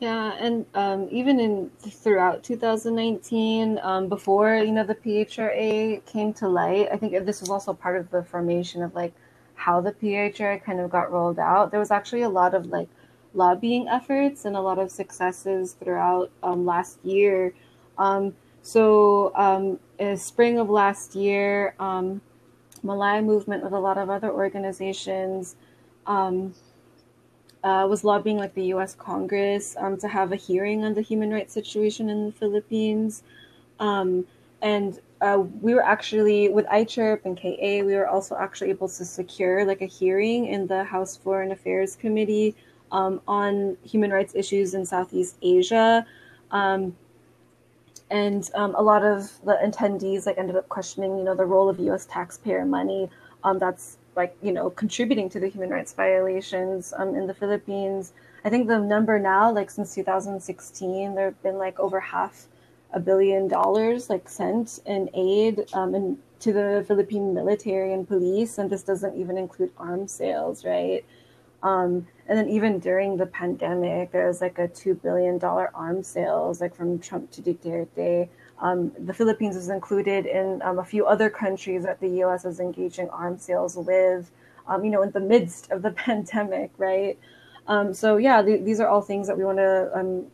[0.00, 6.48] Yeah, and um, even in throughout 2019, um, before you know the PHRA came to
[6.48, 9.14] light, I think this was also part of the formation of like
[9.54, 11.70] how the PHRA kind of got rolled out.
[11.70, 12.88] There was actually a lot of like
[13.32, 17.54] lobbying efforts and a lot of successes throughout um, last year.
[17.96, 18.34] Um,
[18.64, 22.22] so, um, in spring of last year, um,
[22.82, 25.54] Malaya Movement with a lot of other organizations
[26.06, 26.54] um,
[27.62, 28.94] uh, was lobbying like the U.S.
[28.94, 33.22] Congress um, to have a hearing on the human rights situation in the Philippines,
[33.80, 34.26] um,
[34.62, 39.04] and uh, we were actually with ICHRP and KA, we were also actually able to
[39.04, 42.56] secure like a hearing in the House Foreign Affairs Committee
[42.92, 46.06] um, on human rights issues in Southeast Asia.
[46.50, 46.96] Um,
[48.14, 51.68] and um, a lot of the attendees like ended up questioning you know the role
[51.68, 53.10] of us taxpayer money.
[53.42, 58.12] Um, that's like you know contributing to the human rights violations um, in the philippines.
[58.44, 62.46] I think the number now like since 2016 there have been like over half
[62.92, 68.58] a billion dollars like sent in aid um, and to the philippine military and police
[68.58, 71.04] and this doesn't even include arms sales right
[71.64, 76.06] um, and then even during the pandemic, there was like a two billion dollar arms
[76.06, 78.28] sales, like from Trump to Duterte.
[78.60, 82.44] Um, the Philippines was included in um, a few other countries that the U.S.
[82.44, 84.30] was engaging arms sales with,
[84.68, 87.18] um, you know, in the midst of the pandemic, right?
[87.66, 90.26] Um, so yeah, th- these are all things that we want to um,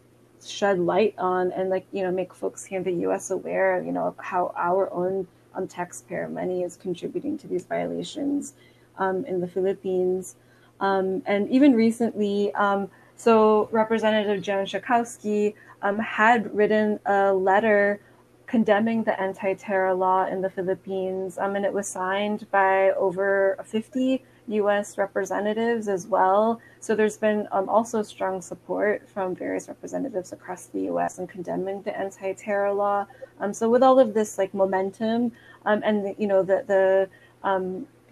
[0.45, 3.31] shed light on and like you know make folks here in the U.S.
[3.31, 5.29] aware, you know, of how our own
[5.69, 8.55] taxpayer money is contributing to these violations
[8.99, 10.37] in the Philippines.
[10.81, 18.01] Um, and even recently, um, so Representative Jan Schakowsky um, had written a letter
[18.47, 24.25] condemning the anti-terror law in the Philippines, um, and it was signed by over 50
[24.49, 24.99] U.S.
[24.99, 26.61] representatives as well.
[26.81, 31.19] So there's been um, also strong support from various representatives across the U.S.
[31.19, 33.07] in condemning the anti-terror law.
[33.39, 35.33] Um, so with all of this like momentum
[35.67, 37.09] um, and you know the the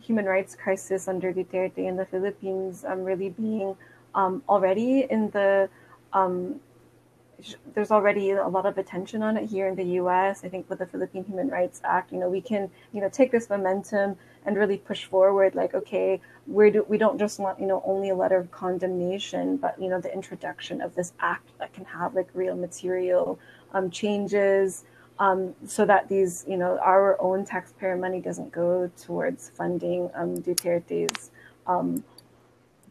[0.09, 3.77] human rights crisis under Duterte in the Philippines um, really being
[4.15, 5.69] um, already in the
[7.75, 10.45] there's already a lot of attention on it here in the US.
[10.45, 13.31] I think with the Philippine Human Rights Act, you know, we can, you know, take
[13.31, 17.67] this momentum and really push forward like, okay, we do, we don't just want, you
[17.67, 21.73] know, only a letter of condemnation, but, you know, the introduction of this act that
[21.73, 23.39] can have like real material
[23.73, 24.85] um, changes
[25.21, 30.37] um, so that these, you know, our own taxpayer money doesn't go towards funding um,
[30.37, 31.31] Duterte's
[31.66, 32.05] um,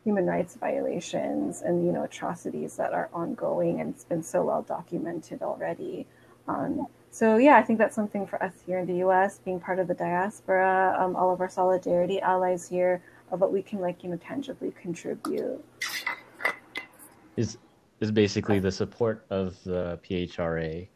[0.04, 4.62] human rights violations and you know atrocities that are ongoing and it's been so well
[4.62, 6.08] documented already.
[6.48, 9.40] Um, so yeah, I think that's something for us here in the U.S.
[9.44, 13.02] being part of the diaspora, um, all of our solidarity allies here,
[13.32, 15.62] of what we can like you know tangibly contribute.
[17.36, 17.58] Is
[18.00, 20.88] is basically the support of the PHRA,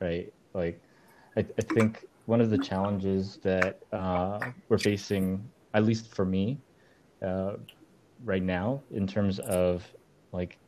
[0.00, 0.32] right?
[0.54, 0.80] Like,
[1.36, 6.58] I, I think one of the challenges that uh, we're facing, at least for me,
[7.24, 7.54] uh,
[8.24, 9.84] right now in terms of
[10.32, 10.58] like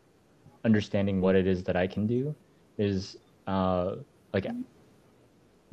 [0.64, 2.34] understanding what it is that I can do
[2.78, 3.16] is
[3.46, 3.96] uh,
[4.32, 4.46] like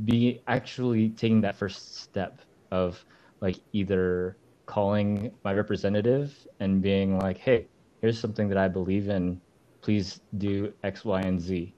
[0.05, 2.41] be actually taking that first step
[2.71, 3.03] of
[3.41, 7.67] like either calling my representative and being like, hey,
[8.01, 9.41] here's something that I believe in.
[9.81, 11.73] Please do X, Y, and Z.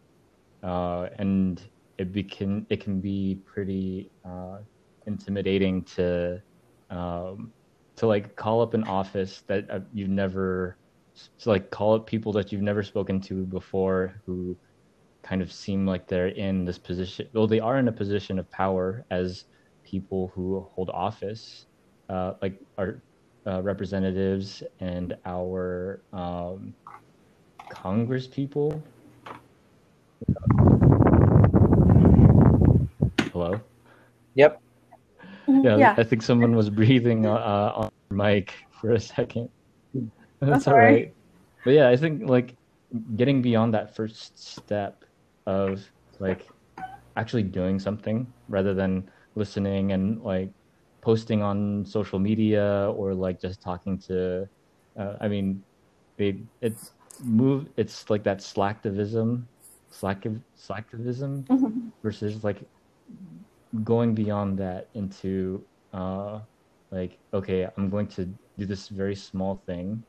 [0.63, 1.61] Uh, and
[2.01, 4.57] it be, can it can be pretty uh,
[5.05, 6.41] intimidating to
[6.89, 7.53] um,
[7.95, 10.77] to like call up an office that uh, you've never
[11.39, 14.57] to like call up people that you've never spoken to before who
[15.23, 18.49] kind of seem like they're in this position well they are in a position of
[18.49, 19.45] power as
[19.83, 21.67] people who hold office
[22.09, 23.03] uh, like our
[23.45, 26.73] uh, representatives and our um,
[27.69, 28.81] congress people
[33.31, 33.59] hello
[34.35, 34.61] yep
[35.47, 35.65] Mm-hmm.
[35.65, 35.95] yeah, yeah.
[35.97, 39.49] I think someone was breathing uh, on mic for a second.
[39.93, 40.09] That's,
[40.39, 40.85] That's all all right.
[40.93, 41.15] right.
[41.65, 42.55] But yeah, I think like
[43.15, 45.03] getting beyond that first step
[45.47, 45.81] of
[46.19, 46.47] like
[47.17, 50.51] actually doing something rather than listening and like
[51.01, 54.47] posting on social media or like just talking to
[54.99, 55.63] uh, I mean
[56.17, 56.91] they it's
[57.23, 59.43] move it's like that slacktivism
[59.89, 60.23] slack
[60.55, 61.91] slacktivism Mhm.
[62.03, 62.61] versus like
[63.83, 66.41] going beyond that into uh
[66.91, 68.25] like okay i'm going to
[68.57, 70.05] do this very small thing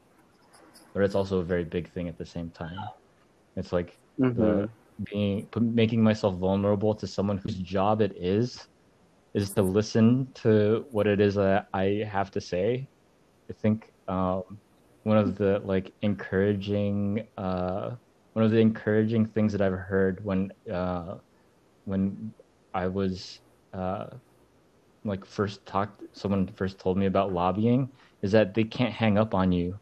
[0.95, 2.93] but it's also a very big thing at the same time.
[3.57, 3.99] It's like
[4.37, 4.69] the
[5.13, 8.69] being making myself vulnerable to someone whose job it is
[9.35, 12.89] is to listen to what it is that i have to say.
[13.51, 14.61] I think um
[15.05, 17.97] one of the like encouraging uh
[18.35, 21.17] one of the encouraging things that i've heard when uh
[21.85, 22.35] when
[22.75, 23.41] i was
[23.73, 24.07] uh,
[25.05, 27.93] like first talked, someone first told me about lobbying
[28.23, 29.79] is that they can't hang up on you.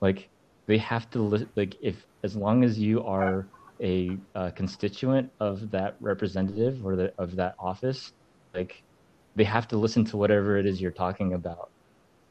[0.00, 0.30] Like
[0.66, 3.50] they have to li- like if as long as you are
[3.82, 8.12] a uh, constituent of that representative or the, of that office,
[8.54, 8.82] like
[9.36, 11.70] they have to listen to whatever it is you're talking about,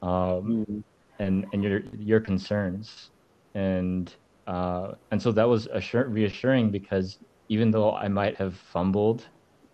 [0.02, 0.84] um,
[1.20, 3.12] and and your your concerns,
[3.56, 4.16] and
[4.48, 7.18] uh, and so that was assur- reassuring because
[7.50, 9.28] even though I might have fumbled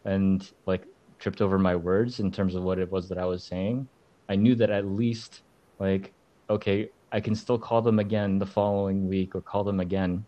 [0.05, 0.85] and like
[1.19, 3.87] tripped over my words in terms of what it was that I was saying,
[4.29, 5.41] I knew that at least
[5.79, 6.13] like
[6.49, 10.25] okay, I can still call them again the following week or call them again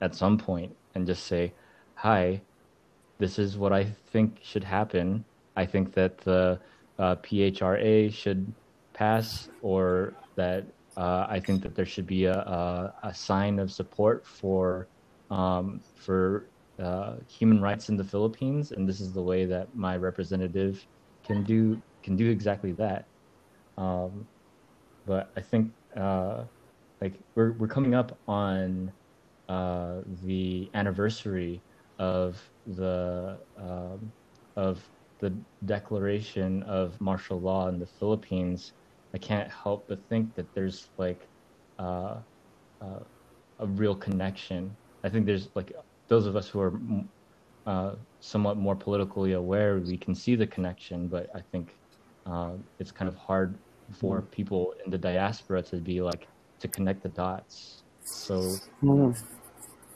[0.00, 1.52] at some point and just say,
[1.96, 2.40] "Hi,
[3.18, 5.24] this is what I think should happen.
[5.56, 6.58] I think that the
[6.98, 8.52] uh, PHRA should
[8.92, 10.64] pass, or that
[10.96, 14.86] uh, I think that there should be a, a, a sign of support for
[15.30, 16.46] um, for
[16.82, 20.86] uh, human rights in the Philippines, and this is the way that my representative
[21.24, 23.06] can do can do exactly that.
[23.78, 24.28] Um,
[25.06, 26.44] but I think uh,
[27.00, 28.92] like we're we're coming up on
[29.48, 31.64] uh, the anniversary
[31.98, 34.12] of the um,
[34.56, 34.88] of
[35.20, 38.72] the declaration of martial law in the Philippines.
[39.14, 41.28] I can't help but think that there's like
[41.78, 42.22] uh,
[42.80, 43.00] uh,
[43.60, 44.78] a real connection.
[45.04, 45.72] I think there's like
[46.08, 46.72] those of us who are
[47.66, 51.08] uh, somewhat more politically aware, we can see the connection.
[51.08, 51.74] But I think
[52.26, 53.54] uh, it's kind of hard
[53.92, 54.30] for mm.
[54.30, 56.26] people in the diaspora to be like
[56.60, 57.82] to connect the dots.
[58.04, 59.16] So, mm.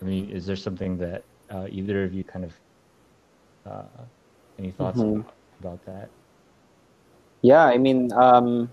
[0.00, 2.52] I mean, is there something that uh, either of you kind of
[3.66, 4.04] uh,
[4.58, 5.20] any thoughts mm-hmm.
[5.20, 6.08] about, about, that?
[7.42, 8.70] Yeah, I mean, um,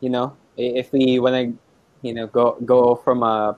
[0.00, 1.58] you know, if we want to,
[2.06, 3.56] you know, go go from a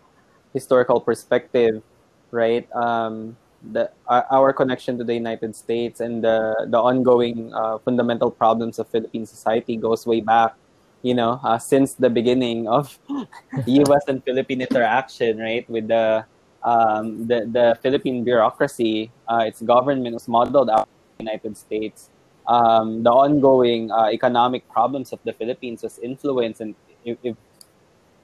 [0.53, 1.83] historical perspective,
[2.31, 2.67] right?
[2.75, 3.37] Um,
[3.73, 8.89] the our connection to the United States and the the ongoing uh, fundamental problems of
[8.89, 10.55] Philippine society goes way back,
[11.03, 12.99] you know, uh, since the beginning of
[13.67, 14.05] U.S.
[14.09, 15.69] and Philippine interaction, right?
[15.69, 16.25] With the
[16.63, 20.89] um, the the Philippine bureaucracy, uh, its government was modeled out
[21.19, 22.09] the United States.
[22.49, 26.75] Um, the ongoing uh, economic problems of the Philippines was influenced and
[27.05, 27.37] if, if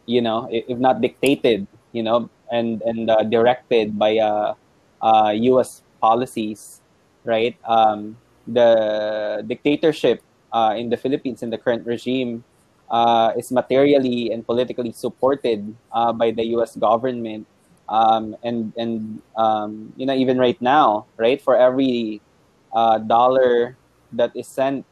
[0.06, 4.54] you know if, not dictated, you know, and and uh, directed by uh,
[5.02, 5.80] U.S.
[5.80, 6.80] Uh, policies,
[7.24, 7.56] right?
[7.64, 8.16] Um,
[8.46, 12.44] the dictatorship uh, in the Philippines in the current regime
[12.90, 16.76] uh, is materially and politically supported uh, by the U.S.
[16.76, 17.46] government,
[17.88, 22.20] um, and and um, you know even right now, right for every
[22.72, 23.76] uh, dollar
[24.12, 24.86] that is sent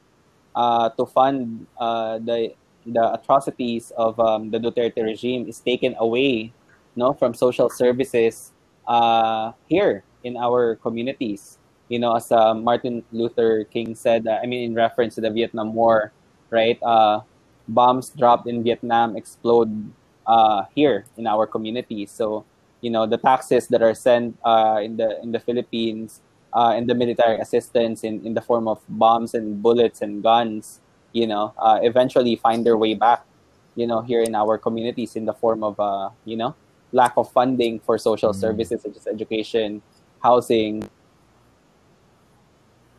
[0.55, 2.55] uh, to fund the
[2.87, 6.53] the atrocities of um, the Duterte regime is taken away,
[6.97, 8.53] no, from social services
[8.87, 11.59] uh, here in our communities.
[11.89, 15.31] You know, as uh, Martin Luther King said, uh, I mean, in reference to the
[15.31, 16.13] Vietnam War,
[16.51, 16.79] right?
[16.83, 17.21] Uh,
[17.69, 19.93] bombs dropped in Vietnam explode
[20.27, 22.11] uh, here in our communities.
[22.11, 22.45] So,
[22.81, 26.21] you know, the taxes that are sent uh, in the in the Philippines
[26.55, 30.81] and the military assistance in, in the form of bombs and bullets and guns,
[31.13, 31.53] you know,
[31.83, 33.27] eventually find their way back,
[33.75, 35.75] you know, here in our communities in the form of,
[36.25, 36.55] you know,
[36.95, 38.41] lack of funding for social mm-hmm.
[38.41, 39.83] services such as education,
[40.23, 40.89] housing,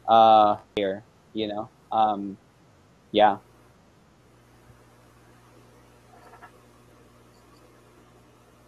[0.08, 1.04] uh, here,
[1.34, 2.38] you know, um,
[3.12, 3.38] yeah.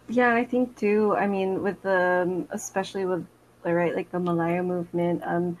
[0.08, 1.14] Yeah, I think too.
[1.16, 3.26] I mean, with the um, especially with
[3.62, 5.20] the right, like the Malaya movement.
[5.22, 5.58] Um,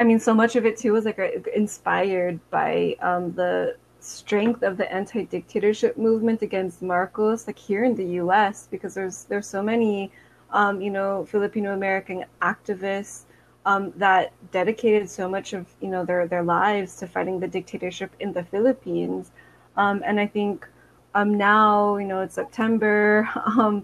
[0.00, 1.20] I mean, so much of it too was like
[1.54, 8.04] inspired by um, the strength of the anti-dictatorship movement against Marcos, like here in the
[8.22, 10.10] U.S., because there's there's so many,
[10.50, 13.24] um, you know, Filipino American activists
[13.66, 18.10] um, that dedicated so much of you know their their lives to fighting the dictatorship
[18.20, 19.30] in the Philippines,
[19.76, 20.66] um, and I think
[21.14, 23.28] um, now you know it's September.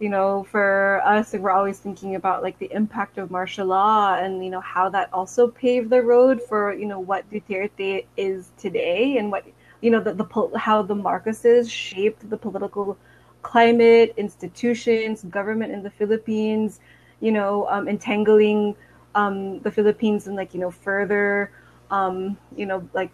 [0.00, 4.44] You know, for us, we're always thinking about like the impact of martial law and
[4.44, 9.16] you know how that also paved the road for you know what Duterte is today
[9.18, 9.46] and what
[9.80, 12.98] you know the, the how the Marcoses shaped the political
[13.42, 16.80] climate, institutions, government in the Philippines.
[17.20, 18.76] You know, um, entangling
[19.14, 21.52] um, the Philippines and like you know further,
[21.90, 23.10] um, you know, like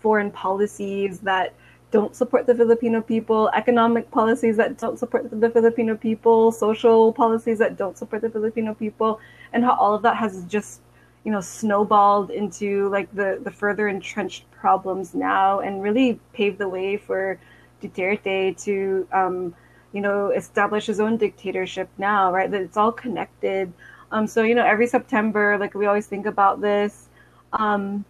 [0.00, 1.54] foreign policies that
[1.90, 7.58] don't support the Filipino people, economic policies that don't support the Filipino people, social policies
[7.58, 9.20] that don't support the Filipino people,
[9.52, 10.80] and how all of that has just
[11.24, 16.68] you know snowballed into like the the further entrenched problems now and really paved the
[16.68, 17.38] way for
[17.82, 19.54] Duterte to um,
[19.92, 22.50] you know establish his own dictatorship now right?
[22.50, 23.72] That it's all connected.
[24.12, 27.08] Um, so you know every September like we always think about this.
[27.52, 28.04] Um,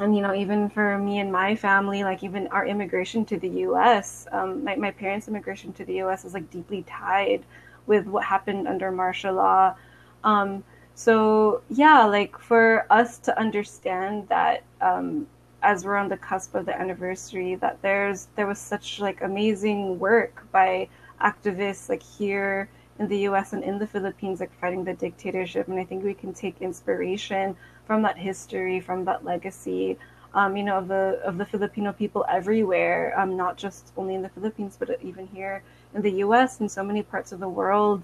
[0.00, 3.48] and you know even for me and my family like even our immigration to the
[3.48, 7.44] us um, my, my parents immigration to the us is like deeply tied
[7.86, 9.74] with what happened under martial law.
[10.24, 10.64] Um,
[10.94, 15.26] so yeah like for us to understand that um,
[15.62, 19.98] as we're on the cusp of the anniversary that there's there was such like amazing
[19.98, 20.88] work by
[21.20, 22.68] activists like here
[22.98, 26.14] in the US and in the Philippines like fighting the dictatorship and I think we
[26.14, 27.56] can take inspiration
[27.90, 29.98] from that history, from that legacy,
[30.32, 34.22] um, you know, of the of the Filipino people everywhere, um, not just only in
[34.22, 36.60] the Philippines, but even here in the U.S.
[36.60, 38.00] and so many parts of the world.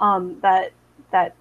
[0.00, 0.72] Um, that
[1.12, 1.36] that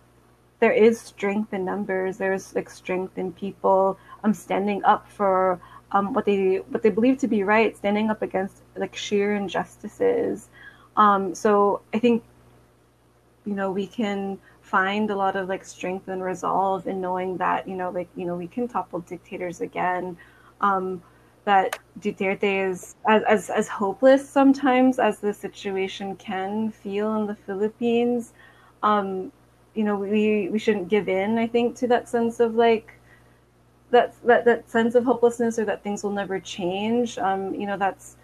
[0.60, 2.20] there is strength in numbers.
[2.20, 5.60] There's like strength in people um, standing up for
[5.92, 10.50] um, what they what they believe to be right, standing up against like sheer injustices.
[10.98, 12.22] Um, so I think
[13.44, 14.38] you know we can
[14.68, 18.26] find a lot of like strength and resolve in knowing that you know like you
[18.26, 20.18] know we can topple dictators again
[20.62, 21.02] um
[21.46, 27.36] that Duterte is as, as as hopeless sometimes as the situation can feel in the
[27.36, 28.34] Philippines.
[28.84, 29.32] Um
[29.74, 32.94] you know we we shouldn't give in i think to that sense of like
[33.92, 37.18] that that that sense of hopelessness or that things will never change.
[37.18, 38.18] Um you know that's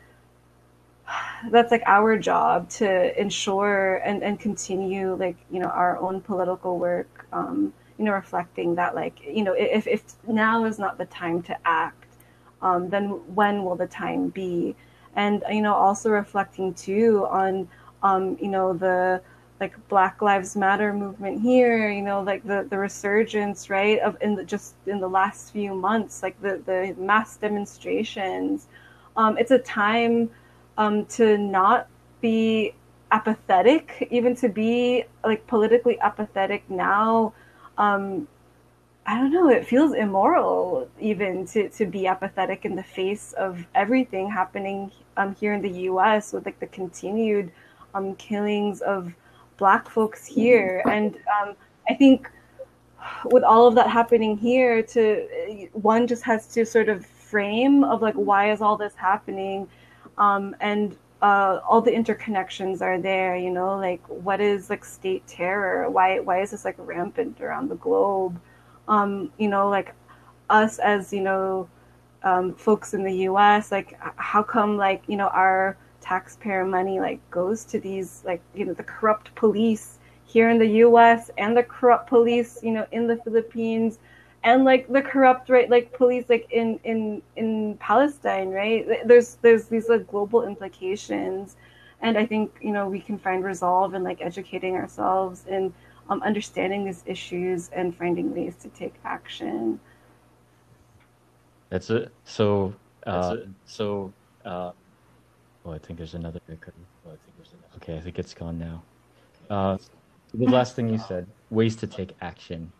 [1.51, 6.77] that's like our job to ensure and, and continue like you know our own political
[6.79, 11.05] work um, you know reflecting that like you know if, if now is not the
[11.05, 12.03] time to act
[12.63, 14.75] um, then when will the time be?
[15.15, 17.67] And you know also reflecting too on
[18.01, 19.21] um, you know the
[19.59, 24.33] like black lives matter movement here you know like the the resurgence right of in
[24.35, 28.67] the just in the last few months like the the mass demonstrations.
[29.15, 30.31] Um, it's a time
[30.77, 31.87] um, to not
[32.21, 32.73] be
[33.11, 37.33] apathetic, even to be like politically apathetic now.
[37.77, 38.27] Um,
[39.05, 43.65] I don't know, it feels immoral even to, to be apathetic in the face of
[43.75, 47.51] everything happening um, here in the US with like the continued
[47.93, 49.13] um, killings of
[49.57, 50.81] black folks here.
[50.89, 51.55] And um,
[51.89, 52.29] I think
[53.25, 58.01] with all of that happening here to one just has to sort of frame of
[58.01, 59.67] like why is all this happening
[60.17, 63.35] um, and uh, all the interconnections are there.
[63.35, 65.89] You know, like what is like state terror?
[65.89, 68.39] Why why is this like rampant around the globe?
[68.87, 69.93] Um, you know, like
[70.49, 71.69] us as you know
[72.23, 73.71] um, folks in the U.S.
[73.71, 78.65] Like how come like you know our taxpayer money like goes to these like you
[78.65, 81.31] know the corrupt police here in the U.S.
[81.37, 83.99] and the corrupt police you know in the Philippines
[84.43, 88.85] and like the corrupt right like police like in in in palestine right?
[89.05, 91.55] There's there's these like global implications.
[92.01, 95.73] And i think you know we can find resolve in like educating ourselves and
[96.09, 99.79] um, understanding these issues and finding ways to take action.
[101.69, 102.11] That's it.
[102.25, 102.73] So
[103.07, 103.49] uh, it.
[103.65, 104.13] so
[104.45, 104.71] uh,
[105.65, 107.75] oh i think there's another oh, I think there's another.
[107.77, 108.83] okay i think it's gone now.
[109.49, 109.77] Uh,
[110.33, 112.71] the last thing you said ways to take action.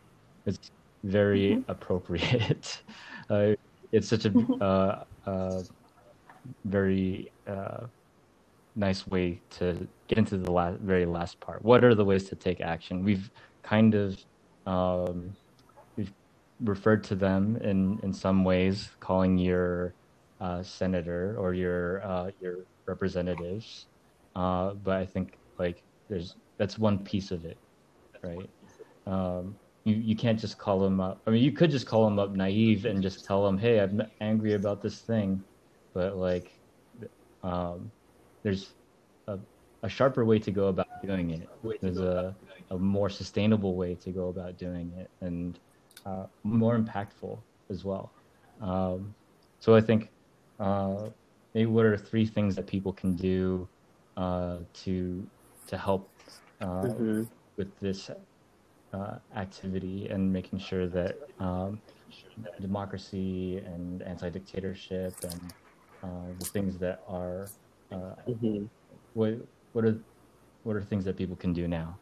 [0.46, 0.72] It's
[1.04, 1.72] very mm-hmm.
[1.72, 2.82] appropriate.
[3.30, 3.56] Uh,
[3.94, 4.62] it's such a mm-hmm.
[4.62, 5.64] uh, uh,
[6.66, 7.86] very uh,
[8.76, 11.64] nice way to get into the last, very last part.
[11.64, 13.02] What are the ways to take action?
[13.02, 13.32] We've
[13.64, 14.20] kind of
[14.68, 15.34] um,
[15.96, 16.12] we've
[16.60, 19.94] referred to them in in some ways, calling your
[20.42, 23.86] uh, senator or your uh, your representatives.
[24.36, 27.58] but I think like there's that's one piece of it,
[28.22, 28.50] right?
[29.08, 31.22] Um, you, you can't just call them up.
[31.28, 34.02] I mean, you could just call them up naive and just tell them, hey, I'm
[34.22, 35.44] angry about this thing.
[35.94, 36.52] But like,
[37.44, 37.92] um,
[38.44, 38.74] there's
[39.28, 39.38] a,
[39.84, 41.50] a sharper way to go about doing it.
[41.82, 42.36] There's a,
[42.72, 45.60] a more sustainable way to go about doing it and
[46.06, 47.38] uh, more impactful
[47.70, 48.12] as well.
[48.62, 49.14] Um,
[49.60, 50.10] so I think
[50.60, 51.10] uh,
[51.54, 53.68] maybe what are three things that people can do
[54.16, 55.28] uh, to
[55.68, 56.10] to help
[56.62, 57.24] uh, mm-hmm.
[57.58, 58.12] with this
[58.94, 61.82] uh, activity and making sure that um,
[62.62, 65.54] democracy and anti-dictatorship and
[66.04, 67.48] uh, the things that are
[67.92, 68.66] uh, mm-hmm.
[69.14, 69.34] what
[69.74, 69.98] what are
[70.64, 71.98] what are things that people can do now?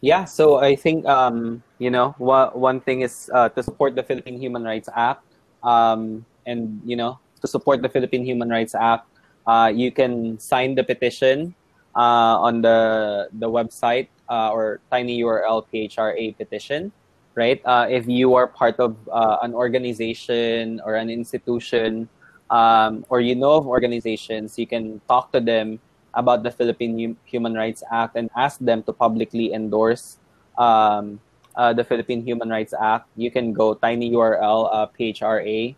[0.00, 4.02] Yeah, so I think um, you know one one thing is uh, to support the
[4.02, 5.24] Philippine Human Rights Act,
[5.62, 9.06] um, and you know to support the Philippine Human Rights Act,
[9.46, 11.54] uh, you can sign the petition
[11.98, 16.94] uh, on the the website uh, or tinyurl phra petition
[17.34, 17.62] right?
[17.62, 22.08] Uh, if you are part of uh, an organization or an institution
[22.50, 25.78] um, or you know of organizations you can talk to them
[26.14, 30.18] about the philippine human rights act and ask them to publicly endorse
[30.58, 31.20] um,
[31.58, 33.10] uh, the philippine human rights act.
[33.16, 35.74] You can go tinyurl uh, phra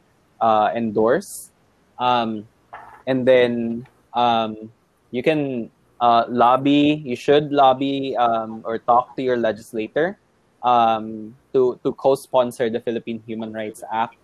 [0.76, 1.51] endorse.
[1.98, 2.47] Um,
[3.06, 4.70] and then um,
[5.10, 5.70] you can
[6.01, 7.02] uh, lobby.
[7.05, 10.18] You should lobby um, or talk to your legislator
[10.62, 14.16] um, to to co-sponsor the Philippine Human Rights Act.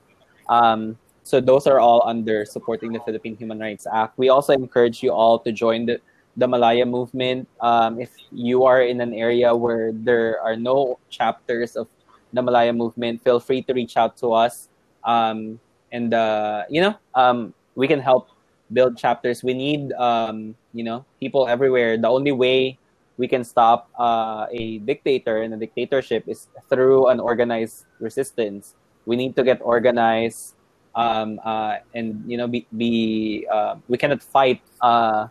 [0.49, 4.17] Um, so those are all under supporting the Philippine Human Rights Act.
[4.17, 6.01] We also encourage you all to join the
[6.37, 7.49] the Malaya movement.
[7.61, 11.89] Um, if you are in an area where there are no chapters of
[12.33, 14.69] the Malaya movement, feel free to reach out to us.
[15.05, 15.59] Um,
[15.93, 18.29] and uh, you know, um, we can help
[18.73, 19.43] build chapters.
[19.43, 21.97] We need, um, you know, people everywhere.
[21.97, 22.79] The only way
[23.17, 28.75] we can stop uh, a dictator and a dictatorship is through an organized resistance.
[29.07, 30.55] We need to get organized,
[30.95, 35.29] um, uh, and you know, be, be uh, we cannot fight uh,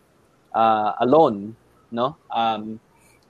[0.54, 1.56] uh, alone.
[1.92, 2.80] No, um,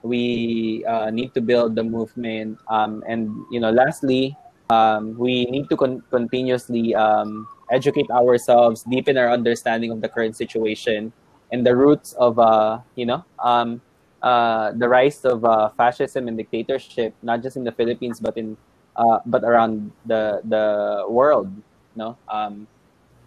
[0.02, 4.36] we uh, need to build the movement, um, and you know, lastly,
[4.70, 10.36] um, we need to con- continuously um, educate ourselves, deepen our understanding of the current
[10.36, 11.12] situation
[11.52, 13.80] and the roots of, uh, you know, um,
[14.22, 18.56] uh, the rise of uh, fascism and dictatorship, not just in the Philippines, but in,
[18.96, 21.48] uh, but around the the world.
[21.94, 22.66] You know, um,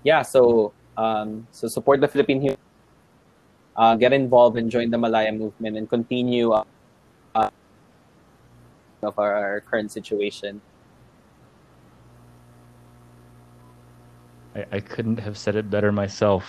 [0.03, 0.23] yeah.
[0.23, 2.59] So Um, so support the Philippine human
[3.79, 6.67] uh, get involved and join the Malaya movement and continue uh,
[7.31, 7.47] uh,
[9.01, 10.59] of our, current situation.
[14.55, 16.45] I, I couldn't have said it better myself.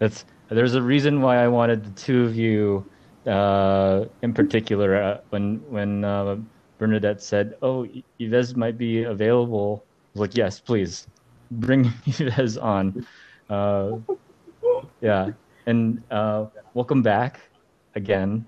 [0.00, 2.88] That's there's a reason why I wanted the two of you
[3.26, 6.36] uh, in particular uh, when when uh,
[6.78, 7.86] Bernadette said, "Oh,
[8.18, 11.06] Yves might be available." I was like, "Yes, please,
[11.50, 13.06] bring Yves on."
[13.50, 13.98] Uh,
[15.00, 15.32] yeah,
[15.66, 17.40] and uh, welcome back
[17.94, 18.46] again.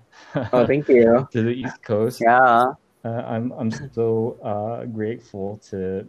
[0.52, 2.20] Oh, thank you to the East Coast.
[2.20, 2.72] Yeah,
[3.04, 6.06] uh, I'm I'm so uh, grateful to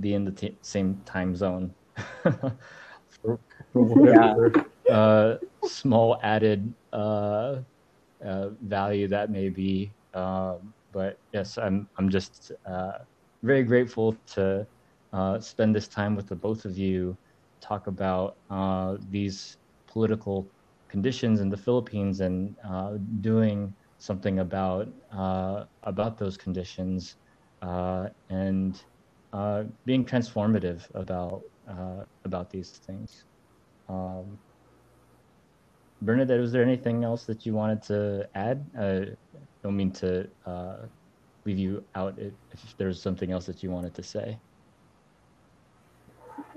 [0.00, 1.74] be in the t- same time zone.
[2.22, 3.38] For,
[3.72, 4.52] for whatever
[4.88, 5.36] yeah.
[5.64, 7.56] small added uh,
[8.62, 9.90] value that may be.
[10.14, 12.92] Um, but yes, I'm I'm just uh,
[13.42, 14.66] very grateful to
[15.12, 17.16] uh, spend this time with the both of you,
[17.60, 20.46] talk about uh, these political
[20.88, 24.88] conditions in the Philippines and uh, doing something about
[25.82, 27.16] about those conditions
[27.62, 28.82] and
[29.84, 31.42] being transformative about
[32.24, 33.24] about these things.
[33.88, 34.38] Um,
[36.02, 38.64] Bernadette, was there anything else that you wanted to add?
[38.78, 39.16] Uh, I
[39.62, 40.76] don't mean to uh,
[41.44, 44.38] leave you out if, if there's something else that you wanted to say.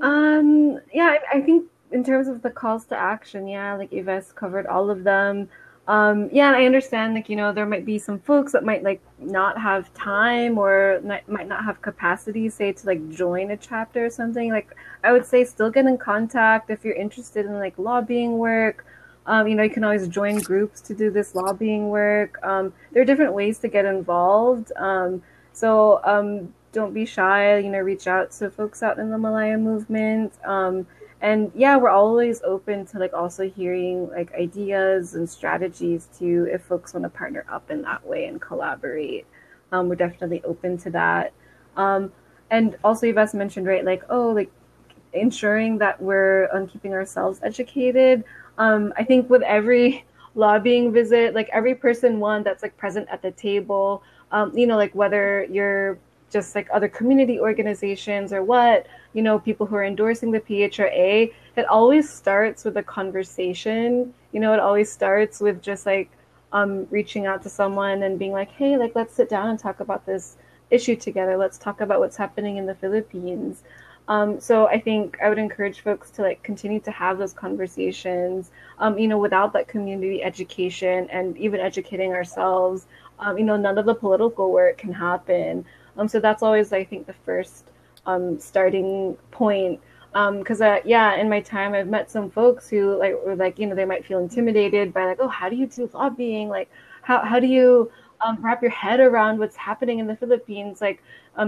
[0.01, 4.33] Um, yeah, I, I, think in terms of the calls to action, yeah, like Yves
[4.33, 5.49] covered all of them.
[5.89, 9.01] Um, yeah, I understand, like, you know, there might be some folks that might like
[9.17, 14.05] not have time or not, might not have capacity, say, to like join a chapter
[14.05, 14.51] or something.
[14.51, 18.85] Like, I would say still get in contact if you're interested in like lobbying work
[19.29, 22.39] um, you know, you can always join groups to do this lobbying work.
[22.43, 24.71] Um, there are different ways to get involved.
[24.75, 25.21] Um,
[25.53, 27.59] so um, don't be shy.
[27.59, 30.33] You know, reach out to folks out in the Malaya movement.
[31.21, 36.47] Um, and yeah, we're always open to like also hearing like ideas and strategies too
[36.51, 39.25] if folks want to partner up in that way and collaborate.
[39.71, 41.33] Um, we're definitely open to that.
[42.51, 44.51] and also, you best mentioned right, like oh, like
[45.13, 48.23] ensuring that we're um, keeping ourselves educated
[48.59, 50.05] um, I think with every
[50.35, 54.75] lobbying visit, like every person one that's like present at the table, um, you know,
[54.75, 55.97] like whether you're
[56.29, 61.33] just like other community organizations or what, you know, people who are endorsing the PHRA,
[61.55, 64.13] it always starts with a conversation.
[64.31, 66.09] You know, it always starts with just like
[66.51, 69.79] um, reaching out to someone and being like, hey, like let's sit down and talk
[69.79, 70.37] about this
[70.69, 71.37] issue together.
[71.37, 73.63] Let's talk about what's happening in the Philippines.
[74.07, 78.49] Um, so I think I would encourage folks to like continue to have those conversations.
[78.79, 82.87] Um, you know, without that community education and even educating ourselves,
[83.19, 85.65] um, you know, none of the political work can happen.
[85.97, 87.68] Um, so that's always, I think, the first
[88.09, 89.79] um, starting point.
[90.11, 93.59] Because um, uh, yeah, in my time, I've met some folks who like were like,
[93.59, 96.49] you know, they might feel intimidated by like, oh, how do you do lobbying?
[96.57, 96.69] Like,
[97.07, 97.91] how how do you
[98.45, 100.81] wrap your head around what's happening in the Philippines?
[100.81, 100.99] Like,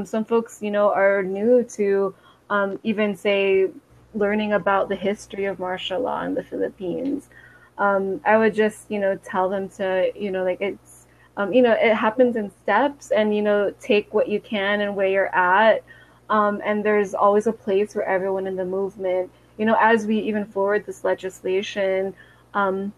[0.05, 2.13] some folks, you know, are new to
[2.49, 3.41] um, even say
[4.13, 7.29] learning about the history of martial law in the Philippines.
[7.77, 11.07] Um, I would just, you know, tell them to, you know, like it's,
[11.37, 14.95] um, you know, it happens in steps and, you know, take what you can and
[14.95, 15.83] where you're at.
[16.31, 19.29] Um, and there's always a place for everyone in the movement.
[19.57, 22.15] You know, as we even forward this legislation,
[22.53, 22.93] um,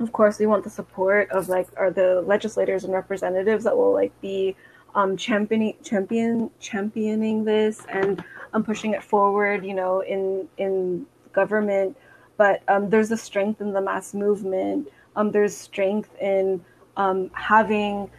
[0.00, 3.92] of course, we want the support of like, are the legislators and representatives that will
[3.92, 4.56] like be
[4.94, 8.24] um, championing, champion, championing this and
[8.54, 11.96] um, pushing it forward, you know, in in government.
[12.38, 14.88] But um, there's a strength in the mass movement.
[15.16, 16.64] Um, there's strength in
[16.96, 18.10] um, having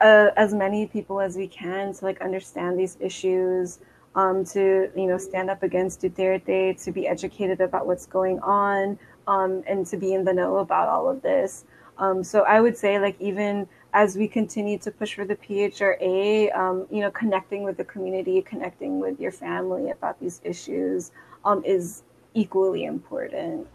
[0.00, 3.80] uh, as many people as we can to like understand these issues,
[4.14, 8.98] um, to you know stand up against Duterte, to be educated about what's going on,
[9.26, 11.64] um, and to be in the know about all of this.
[11.98, 16.56] Um, so I would say like even as we continue to push for the PHRA,
[16.56, 21.10] um, you know, connecting with the community, connecting with your family about these issues
[21.44, 22.02] um, is
[22.34, 23.66] equally important.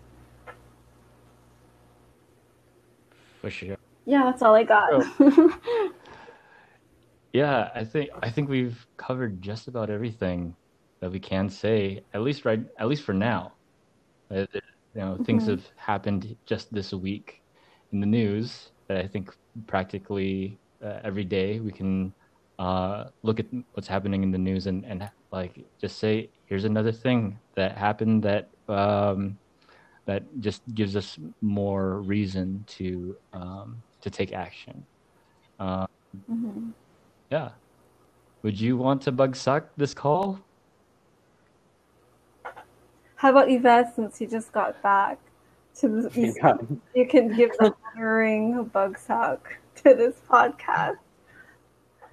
[3.41, 3.77] For sure.
[4.05, 4.89] Yeah, that's all I got.
[4.93, 5.91] Oh.
[7.34, 10.55] yeah, I think I think we've covered just about everything
[10.99, 13.53] that we can say, at least right, at least for now.
[14.31, 15.23] Uh, you know, mm-hmm.
[15.23, 17.41] things have happened just this week
[17.91, 19.35] in the news that I think
[19.65, 22.14] practically uh, every day we can
[22.60, 26.91] uh, look at what's happening in the news and, and like just say here's another
[26.91, 29.38] thing that happened that um,
[30.05, 34.85] that just gives us more reason to um, to take action.
[35.60, 35.88] Uh,
[36.30, 36.69] mm-hmm.
[37.34, 37.57] Yeah.
[38.45, 40.38] Would you want to bagsak this call?
[43.18, 45.18] How about Yvette, since you just got back
[45.81, 46.61] to the East, Yeah.
[46.93, 51.01] you can give the honoring bagsak to this podcast.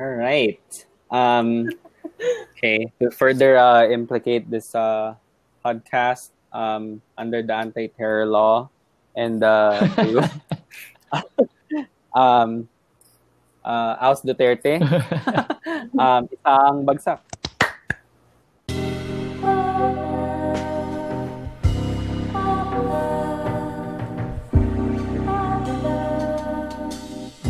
[0.01, 0.65] All right.
[1.13, 1.69] Um,
[2.57, 2.89] okay.
[3.05, 5.21] To further uh, implicate this uh,
[5.61, 8.73] podcast um, under the anti-terror law
[9.21, 9.85] and uh,
[12.17, 12.70] um,
[13.65, 14.81] uh, oust Duterte,
[15.99, 17.21] um, isang bagsak.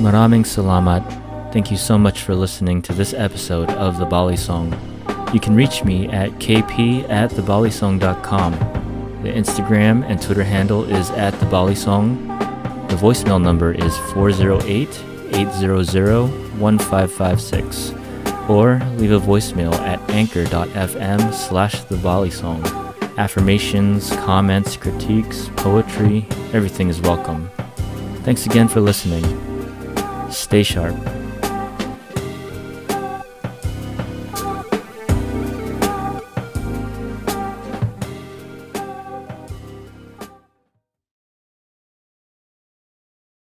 [0.00, 1.04] Maraming salamat.
[1.52, 4.72] Thank you so much for listening to this episode of The Balisong.
[5.34, 8.52] You can reach me at kp at thebalisong.com.
[9.22, 12.16] The Instagram and Twitter handle is at The Balisong.
[12.88, 14.88] The voicemail number is 408
[15.34, 17.94] 800 1556.
[18.48, 22.90] Or leave a voicemail at anchor.fm slash The Balisong.
[23.16, 27.50] Affirmations, comments, critiques, poetry, everything is welcome.
[28.24, 29.24] Thanks again for listening.
[30.30, 30.96] Stay sharp.